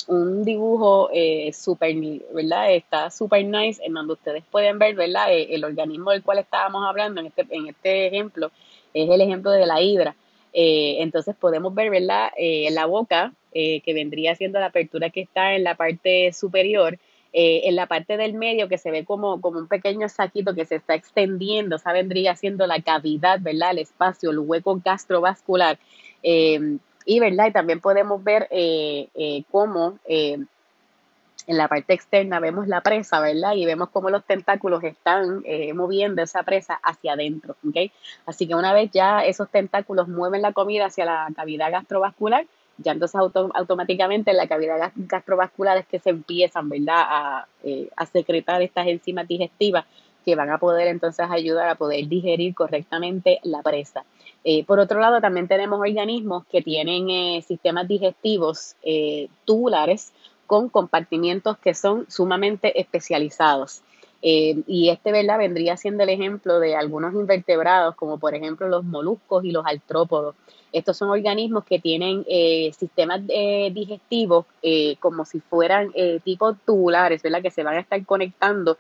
un 0.08 0.46
dibujo 0.46 1.10
eh, 1.14 1.52
super, 1.54 1.94
¿verdad? 2.34 2.74
Está 2.74 3.12
super 3.12 3.44
nice 3.44 3.82
en 3.84 3.94
donde 3.94 4.14
ustedes 4.14 4.44
pueden 4.50 4.80
ver, 4.80 4.96
¿verdad? 4.96 5.34
Eh, 5.34 5.48
el 5.52 5.64
organismo 5.64 6.12
del 6.12 6.24
cual 6.24 6.40
estábamos 6.40 6.84
hablando 6.88 7.20
en 7.22 7.28
este, 7.28 7.46
en 7.50 7.68
este 7.68 8.08
ejemplo 8.08 8.52
es 8.94 9.10
el 9.10 9.22
ejemplo 9.22 9.52
de 9.52 9.66
la 9.66 9.82
hidra. 9.82 10.16
Eh, 10.54 10.98
entonces 11.00 11.36
podemos 11.36 11.76
ver, 11.76 11.90
¿verdad? 11.90 12.32
Eh, 12.38 12.70
la 12.72 12.86
boca, 12.86 13.34
que 13.54 13.94
vendría 13.96 14.36
siendo 14.36 14.60
la 14.60 14.68
apertura 14.68 15.10
que 15.10 15.22
está 15.22 15.56
en 15.56 15.64
la 15.64 15.74
parte 15.74 16.32
superior, 16.32 17.00
en 17.34 17.76
la 17.76 17.88
parte 17.88 18.16
del 18.16 18.36
medio 18.36 18.68
que 18.68 18.78
se 18.78 18.92
ve 18.92 19.04
como, 19.04 19.42
como 19.42 19.58
un 19.58 19.68
pequeño 19.68 20.10
saquito 20.10 20.54
que 20.54 20.66
se 20.66 20.76
está 20.76 20.94
extendiendo, 20.94 21.78
esa 21.78 21.92
vendría 21.92 22.36
siendo 22.36 22.68
la 22.68 22.80
cavidad, 22.84 23.40
¿verdad? 23.42 23.72
El 23.72 23.80
espacio, 23.80 24.30
el 24.30 24.38
hueco 24.38 24.80
gastrovascular. 24.86 25.80
Y, 27.10 27.22
¿verdad? 27.22 27.48
Y 27.48 27.52
también 27.54 27.80
podemos 27.80 28.22
ver 28.22 28.50
eh, 28.52 29.08
eh, 29.16 29.44
cómo 29.50 29.98
eh, 30.10 30.38
en 31.48 31.58
la 31.58 31.70
parte 31.70 31.94
externa 31.94 32.42
vemos 32.42 32.68
la 32.68 32.82
presa, 32.82 33.22
¿verdad? 33.22 33.54
Y 33.56 33.66
vemos 33.66 33.88
cómo 33.92 34.10
los 34.10 34.26
tentáculos 34.26 34.84
están 34.84 35.42
moviendo 35.74 36.22
esa 36.22 36.44
presa 36.44 36.78
hacia 36.84 37.14
adentro. 37.14 37.56
Así 38.26 38.46
que 38.46 38.56
una 38.56 38.74
vez 38.74 38.92
ya 38.92 39.24
esos 39.24 39.48
tentáculos 39.48 40.10
mueven 40.10 40.42
la 40.42 40.52
comida 40.52 40.88
hacia 40.88 41.06
la 41.06 41.30
cavidad 41.34 41.72
gastrovascular, 41.72 42.46
ya 42.78 42.92
entonces 42.92 43.22
automáticamente 43.54 44.32
en 44.32 44.38
la 44.38 44.48
cavidad 44.48 44.92
gastrovascular 44.98 45.78
es 45.78 45.88
que 45.88 46.00
se 46.00 46.10
empiezan, 46.10 46.68
¿verdad?, 46.68 47.06
a, 47.08 47.48
a 47.96 48.06
secretar 48.08 48.62
estas 48.62 48.86
enzimas 48.88 49.26
digestivas 49.30 49.86
que 50.26 50.36
van 50.36 50.50
a 50.50 50.58
poder 50.58 50.90
entonces 50.90 51.26
ayudar 51.30 51.70
a 51.70 51.76
poder 51.76 52.06
digerir 52.10 52.54
correctamente 52.54 53.40
la 53.44 53.62
presa. 53.62 54.04
Eh, 54.50 54.64
por 54.64 54.80
otro 54.80 55.02
lado, 55.02 55.20
también 55.20 55.50
tenemos 55.50 55.78
organismos 55.78 56.46
que 56.50 56.62
tienen 56.62 57.10
eh, 57.10 57.44
sistemas 57.46 57.86
digestivos 57.86 58.78
eh, 58.82 59.28
tubulares 59.44 60.14
con 60.46 60.70
compartimientos 60.70 61.58
que 61.58 61.74
son 61.74 62.10
sumamente 62.10 62.80
especializados. 62.80 63.82
y 64.22 64.90
este, 64.90 65.12
¿verdad? 65.12 65.38
Vendría 65.38 65.76
siendo 65.76 66.04
el 66.04 66.10
ejemplo 66.10 66.62
de 66.62 66.78
algunos 66.78 67.14
invertebrados, 67.14 67.96
como 67.96 68.20
por 68.20 68.36
ejemplo 68.36 68.70
los 68.70 68.86
moluscos 68.86 69.44
y 69.44 69.52
los 69.52 69.66
artrópodos. 69.66 70.34
Estos 70.72 70.96
son 70.96 71.10
organismos 71.10 71.66
que 71.66 71.80
tienen 71.80 72.26
sistemas 72.74 73.22
digestivos 73.28 74.46
como 75.00 75.26
si 75.26 75.40
fueran 75.42 75.94
tipos 76.24 76.56
tubulares, 76.66 77.22
¿verdad? 77.22 77.42
Que 77.42 77.52
se 77.52 77.64
van 77.64 77.76
a 77.76 77.82
estar 77.82 78.04
conectando 78.06 78.78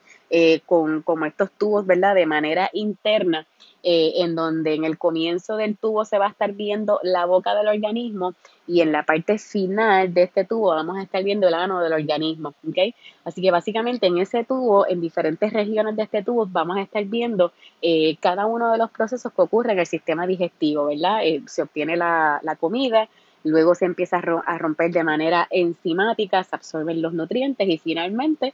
con 0.66 1.02
como 1.04 1.26
estos 1.26 1.52
tubos, 1.52 1.86
¿verdad? 1.86 2.13
De 2.13 2.26
manera 2.26 2.70
interna 2.74 3.48
eh, 3.90 4.24
en 4.24 4.36
donde 4.36 4.74
en 4.74 4.84
el 4.84 4.98
comienzo 4.98 5.56
del 5.56 5.78
tubo 5.78 6.04
se 6.04 6.18
va 6.18 6.26
a 6.26 6.32
estar 6.32 6.52
viendo 6.52 7.00
la 7.04 7.26
boca 7.26 7.56
del 7.56 7.70
organismo 7.70 8.34
y 8.68 8.82
en 8.82 8.92
la 8.92 9.04
parte 9.04 9.38
final 9.38 10.13
de 10.13 10.24
este 10.24 10.44
tubo 10.44 10.70
vamos 10.76 10.98
a 10.98 11.04
estar 11.04 11.24
viendo 11.24 11.48
el 11.48 11.54
ano 11.54 11.80
del 11.80 11.94
organismo, 11.94 12.50
¿ok? 12.68 12.94
Así 13.24 13.42
que 13.42 13.50
básicamente 13.50 14.08
en 14.08 14.18
ese 14.18 14.44
tubo, 14.44 14.86
en 14.88 15.00
diferentes 15.00 15.54
regiones 15.54 15.96
de 15.96 16.04
este 16.04 16.22
tubo, 16.22 16.48
vamos 16.48 16.76
a 16.76 16.82
estar 16.82 17.06
viendo 17.06 17.54
eh, 17.82 18.18
cada 18.20 18.46
uno 18.46 18.74
de 18.74 18.78
los 18.78 18.92
procesos 18.92 19.32
que 19.32 19.42
ocurren 19.42 19.74
en 19.74 19.80
el 19.80 19.88
sistema 19.88 20.28
digestivo, 20.28 20.88
¿verdad? 20.88 21.24
Eh, 21.24 21.44
se 21.46 21.62
obtiene 21.62 21.96
la, 21.96 22.58
comida, 22.60 23.08
luego 23.46 23.74
se 23.74 23.86
empieza 23.86 24.18
a, 24.18 24.58
romper 24.58 24.92
de 24.92 25.04
manera 25.06 25.48
enzimática, 25.50 26.44
se 26.44 26.56
absorben 26.58 27.02
los 27.02 27.13
nutrientes 27.13 27.70
y 27.70 27.78
finalmente 27.78 28.54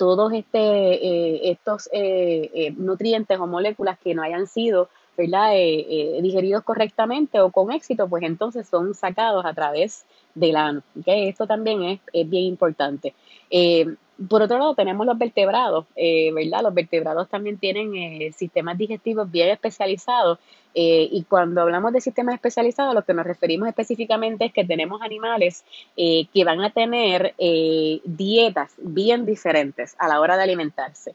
todos 0.00 0.32
este, 0.32 1.50
estos 1.50 1.90
nutrientes 2.78 3.38
o 3.38 3.46
moléculas 3.46 3.98
que 3.98 4.14
no 4.14 4.22
hayan 4.22 4.46
sido 4.46 4.88
¿verdad? 5.18 5.52
digeridos 6.22 6.62
correctamente 6.64 7.42
o 7.42 7.50
con 7.50 7.70
éxito, 7.70 8.08
pues 8.08 8.22
entonces 8.22 8.66
son 8.66 8.94
sacados 8.94 9.44
a 9.44 9.52
través 9.52 10.06
del 10.34 10.56
ano. 10.56 10.82
¿okay? 10.98 11.28
Esto 11.28 11.46
también 11.46 11.82
es, 11.82 12.00
es 12.14 12.30
bien 12.30 12.44
importante. 12.44 13.12
Por 14.28 14.42
otro 14.42 14.58
lado, 14.58 14.74
tenemos 14.74 15.06
los 15.06 15.16
vertebrados, 15.16 15.86
eh, 15.96 16.30
¿verdad? 16.34 16.62
Los 16.62 16.74
vertebrados 16.74 17.28
también 17.30 17.56
tienen 17.56 17.94
eh, 17.96 18.32
sistemas 18.36 18.76
digestivos 18.76 19.30
bien 19.30 19.48
especializados 19.48 20.38
eh, 20.74 21.08
y 21.10 21.22
cuando 21.22 21.62
hablamos 21.62 21.92
de 21.94 22.02
sistemas 22.02 22.34
especializados, 22.34 22.94
lo 22.94 23.02
que 23.02 23.14
nos 23.14 23.24
referimos 23.24 23.68
específicamente 23.68 24.44
es 24.44 24.52
que 24.52 24.64
tenemos 24.64 25.00
animales 25.00 25.64
que 25.96 26.44
van 26.44 26.60
a 26.60 26.70
tener 26.70 27.34
dietas 28.04 28.72
bien 28.78 29.24
diferentes 29.26 29.96
a 29.98 30.06
la 30.06 30.20
hora 30.20 30.36
de 30.36 30.42
alimentarse. 30.42 31.14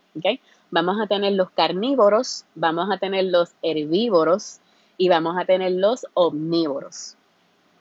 Vamos 0.72 1.00
a 1.00 1.08
tener 1.08 1.34
los 1.34 1.52
carnívoros, 1.52 2.46
vamos 2.56 2.90
a 2.92 2.98
tener 2.98 3.26
los 3.26 3.52
herbívoros 3.62 4.60
y 4.98 5.10
vamos 5.10 5.38
a 5.38 5.46
tener 5.46 5.72
los 5.74 6.06
omnívoros. 6.16 7.16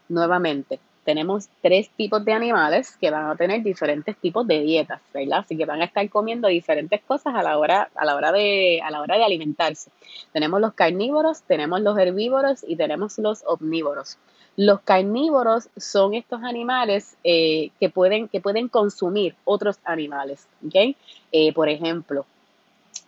Nuevamente, 0.08 0.78
tenemos 1.04 1.48
tres 1.60 1.90
tipos 1.90 2.24
de 2.24 2.32
animales 2.32 2.96
que 2.96 3.10
van 3.10 3.26
a 3.30 3.36
tener 3.36 3.62
diferentes 3.62 4.16
tipos 4.16 4.46
de 4.46 4.60
dietas, 4.60 5.00
¿verdad? 5.12 5.40
Así 5.40 5.56
que 5.56 5.66
van 5.66 5.82
a 5.82 5.84
estar 5.84 6.08
comiendo 6.08 6.48
diferentes 6.48 7.02
cosas 7.02 7.34
a 7.34 7.42
la 7.42 7.58
hora, 7.58 7.90
a 7.94 8.04
la 8.04 8.16
hora 8.16 8.32
de, 8.32 8.80
a 8.82 8.90
la 8.90 9.00
hora 9.00 9.16
de 9.16 9.24
alimentarse. 9.24 9.90
Tenemos 10.32 10.60
los 10.60 10.72
carnívoros, 10.74 11.42
tenemos 11.42 11.80
los 11.82 11.98
herbívoros 11.98 12.64
y 12.66 12.76
tenemos 12.76 13.18
los 13.18 13.44
omnívoros. 13.46 14.18
Los 14.56 14.80
carnívoros 14.80 15.68
son 15.76 16.14
estos 16.14 16.42
animales 16.42 17.16
eh, 17.24 17.70
que, 17.80 17.90
pueden, 17.90 18.28
que 18.28 18.40
pueden 18.40 18.68
consumir 18.68 19.34
otros 19.44 19.78
animales, 19.84 20.46
¿ok? 20.66 20.96
Eh, 21.32 21.52
por 21.52 21.68
ejemplo, 21.68 22.24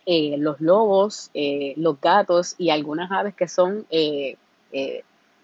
eh, 0.05 0.37
los 0.39 0.61
lobos, 0.61 1.31
los 1.77 2.01
gatos 2.01 2.55
y 2.59 2.71
algunas 2.71 3.11
aves 3.11 3.35
que 3.35 3.49
son 3.49 3.87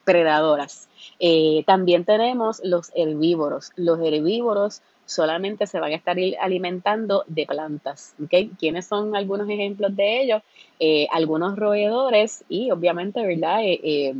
predadoras. 0.05 0.89
Eh, 1.19 1.65
también 1.67 2.05
tenemos 2.05 2.61
los 2.65 2.91
herbívoros. 2.95 3.71
Los 3.77 4.01
herbívoros 4.01 4.83
solamente 5.05 5.67
se 5.67 5.81
van 5.81 5.93
a 5.93 5.97
estar 5.97 6.17
alimentando 6.41 7.25
de 7.27 7.47
plantas. 7.47 8.15
¿okay? 8.23 8.51
¿Quiénes 8.59 8.87
son 8.87 9.15
algunos 9.17 9.49
ejemplos 9.49 9.95
de 9.95 10.23
ellos? 10.23 10.43
Eh, 10.79 11.07
algunos 11.13 11.57
roedores 11.57 12.45
y 12.49 12.71
obviamente, 12.71 13.25
¿verdad? 13.27 13.61
Eh, 13.63 14.15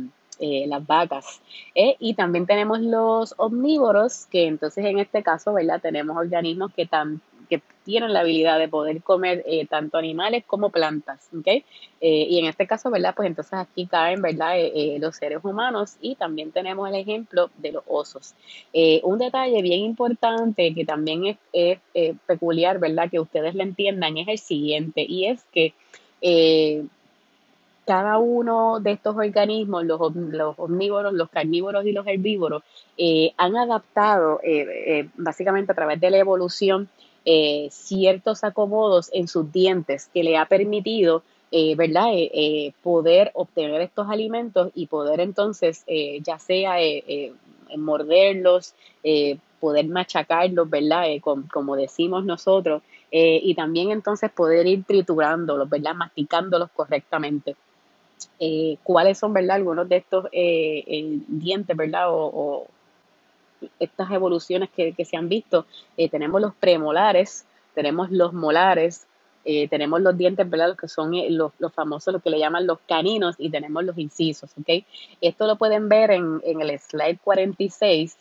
las 0.67 0.85
vacas. 0.85 1.41
y 1.73 2.15
también 2.15 2.45
tenemos 2.45 2.81
los 2.81 3.33
omnívoros, 3.37 4.25
que 4.25 4.47
entonces 4.47 4.83
en 4.83 4.99
este 4.99 5.23
caso, 5.23 5.53
¿verdad? 5.53 5.79
Tenemos 5.81 6.17
organismos 6.17 6.73
que 6.73 6.85
también 6.85 7.21
que 7.49 7.61
tienen 7.83 8.13
la 8.13 8.21
habilidad 8.21 8.59
de 8.59 8.67
poder 8.67 9.01
comer 9.01 9.43
eh, 9.45 9.65
tanto 9.67 9.97
animales 9.97 10.43
como 10.45 10.69
plantas, 10.69 11.29
¿ok? 11.37 11.47
Eh, 11.47 11.63
y 12.01 12.39
en 12.39 12.45
este 12.45 12.65
caso, 12.65 12.89
¿verdad? 12.89 13.13
Pues 13.15 13.27
entonces 13.27 13.53
aquí 13.53 13.85
caen, 13.85 14.21
¿verdad? 14.21 14.53
Eh, 14.57 14.97
los 14.99 15.15
seres 15.15 15.39
humanos 15.43 15.97
y 16.01 16.15
también 16.15 16.51
tenemos 16.51 16.89
el 16.89 16.95
ejemplo 16.95 17.49
de 17.57 17.73
los 17.73 17.83
osos. 17.87 18.33
un 19.03 19.19
detalle 19.19 19.61
bien 19.61 19.81
importante 19.81 20.73
que 20.73 20.85
también 20.85 21.37
es, 21.51 21.79
peculiar, 22.25 22.79
¿verdad? 22.79 23.09
Que 23.09 23.19
ustedes 23.19 23.55
lo 23.55 23.63
entiendan 23.63 24.17
es 24.17 24.27
el 24.27 24.37
siguiente 24.37 25.05
y 25.07 25.27
es 25.27 25.43
que 25.51 25.73
cada 27.85 28.17
uno 28.17 28.79
de 28.79 28.91
estos 28.93 29.15
organismos, 29.17 29.83
los, 29.83 30.15
los, 30.15 30.57
omnívoros, 30.57 31.13
los 31.13 31.29
carnívoros 31.29 31.85
y 31.85 31.91
los 31.91 32.07
herbívoros, 32.07 32.63
han 33.37 33.57
adaptado 33.57 34.39
básicamente 35.15 35.73
a 35.73 35.75
través 35.75 35.99
de 35.99 36.09
la 36.09 36.17
evolución 36.17 36.89
eh, 37.25 37.69
ciertos 37.71 38.43
acomodos 38.43 39.09
en 39.13 39.29
sus 39.29 39.49
dientes 39.51 40.09
que 40.13 40.23
le 40.23 40.35
ha 40.35 40.45
permitido, 40.45 41.23
eh, 41.51 41.73
¿verdad?, 41.75 42.09
eh, 42.13 42.73
poder 42.83 43.31
obtener 43.33 43.79
estos 43.81 44.09
alimentos 44.09 44.71
y 44.75 44.87
poder 44.87 45.21
entonces, 45.21 45.85
ya 46.21 46.37
sea 46.39 46.75
morderlos, 47.77 48.73
poder 49.59 49.87
machacarlos, 49.87 50.69
¿verdad?, 50.69 51.05
como 51.21 51.75
decimos 51.77 52.25
nosotros, 52.25 52.81
y 53.11 53.53
también 53.55 53.91
entonces 53.91 54.29
poder 54.31 54.67
ir 54.67 54.83
triturándolos, 54.83 55.69
¿verdad?, 55.69 55.95
masticándolos 55.95 56.69
correctamente. 56.75 57.55
cuáles 58.83 59.17
son, 59.17 59.31
¿verdad? 59.31 59.57
Algunos 59.57 59.87
de 59.87 59.95
estos 59.97 60.27
dientes, 60.31 61.77
¿verdad? 61.77 62.07
o, 62.09 62.67
estas 63.79 64.11
evoluciones 64.11 64.69
que, 64.69 64.93
se 65.05 65.17
han 65.17 65.29
visto, 65.29 65.65
eh, 65.97 66.09
tenemos 66.09 66.41
los 66.41 66.53
premolares, 66.55 67.45
tenemos 67.73 68.11
los 68.11 68.33
molares, 68.33 69.07
eh, 69.45 69.67
tenemos 69.67 70.01
los 70.01 70.17
dientes, 70.17 70.49
¿verdad? 70.49 70.69
Los 70.69 70.77
que 70.77 70.87
son 70.87 71.13
eh, 71.13 71.27
los, 71.29 71.51
famosos, 71.73 72.13
lo 72.13 72.19
que 72.19 72.29
le 72.29 72.39
llaman 72.39 72.65
los 72.67 72.79
caninos, 72.87 73.35
y 73.37 73.49
tenemos 73.49 73.83
los 73.83 73.97
incisos, 73.97 74.51
¿ok? 74.59 74.85
Esto 75.21 75.47
lo 75.47 75.57
pueden 75.57 75.89
ver 75.89 76.11
en, 76.11 76.41
el 76.43 76.79
slide 76.79 77.19
46, 77.23 78.17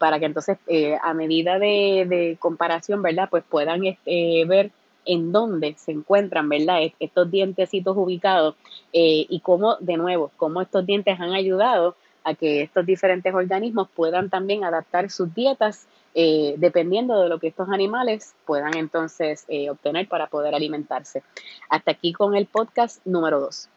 para 0.00 0.18
que 0.18 0.26
entonces, 0.26 0.58
a 1.00 1.14
medida 1.14 1.60
de, 1.60 2.36
comparación, 2.40 3.02
¿verdad? 3.02 3.28
Pues 3.30 3.44
puedan 3.48 3.86
este, 3.86 4.44
ver 4.44 4.72
en 5.04 5.30
dónde 5.30 5.76
se 5.78 5.92
encuentran, 5.92 6.48
¿verdad? 6.48 6.80
Estos 6.98 7.30
dientecitos 7.30 7.96
ubicados 7.96 8.56
y 8.92 9.40
cómo, 9.44 9.76
de 9.76 9.96
nuevo, 9.96 10.32
cómo 10.36 10.60
estos 10.60 10.84
dientes 10.84 11.20
han 11.20 11.34
ayudado 11.34 11.94
a 12.24 12.34
que 12.34 12.62
estos 12.62 12.86
diferentes 12.86 13.34
organismos 13.34 13.88
puedan 13.94 14.30
también 14.30 14.64
adaptar 14.64 15.10
sus 15.10 15.34
dietas 15.34 15.86
eh, 16.14 16.54
dependiendo 16.58 17.20
de 17.20 17.28
lo 17.28 17.38
que 17.38 17.48
estos 17.48 17.68
animales 17.68 18.34
puedan 18.44 18.76
entonces 18.76 19.44
eh, 19.48 19.70
obtener 19.70 20.08
para 20.08 20.26
poder 20.26 20.54
alimentarse. 20.54 21.22
Hasta 21.68 21.92
aquí 21.92 22.12
con 22.12 22.34
el 22.34 22.46
podcast 22.46 23.04
número 23.06 23.40
2. 23.40 23.68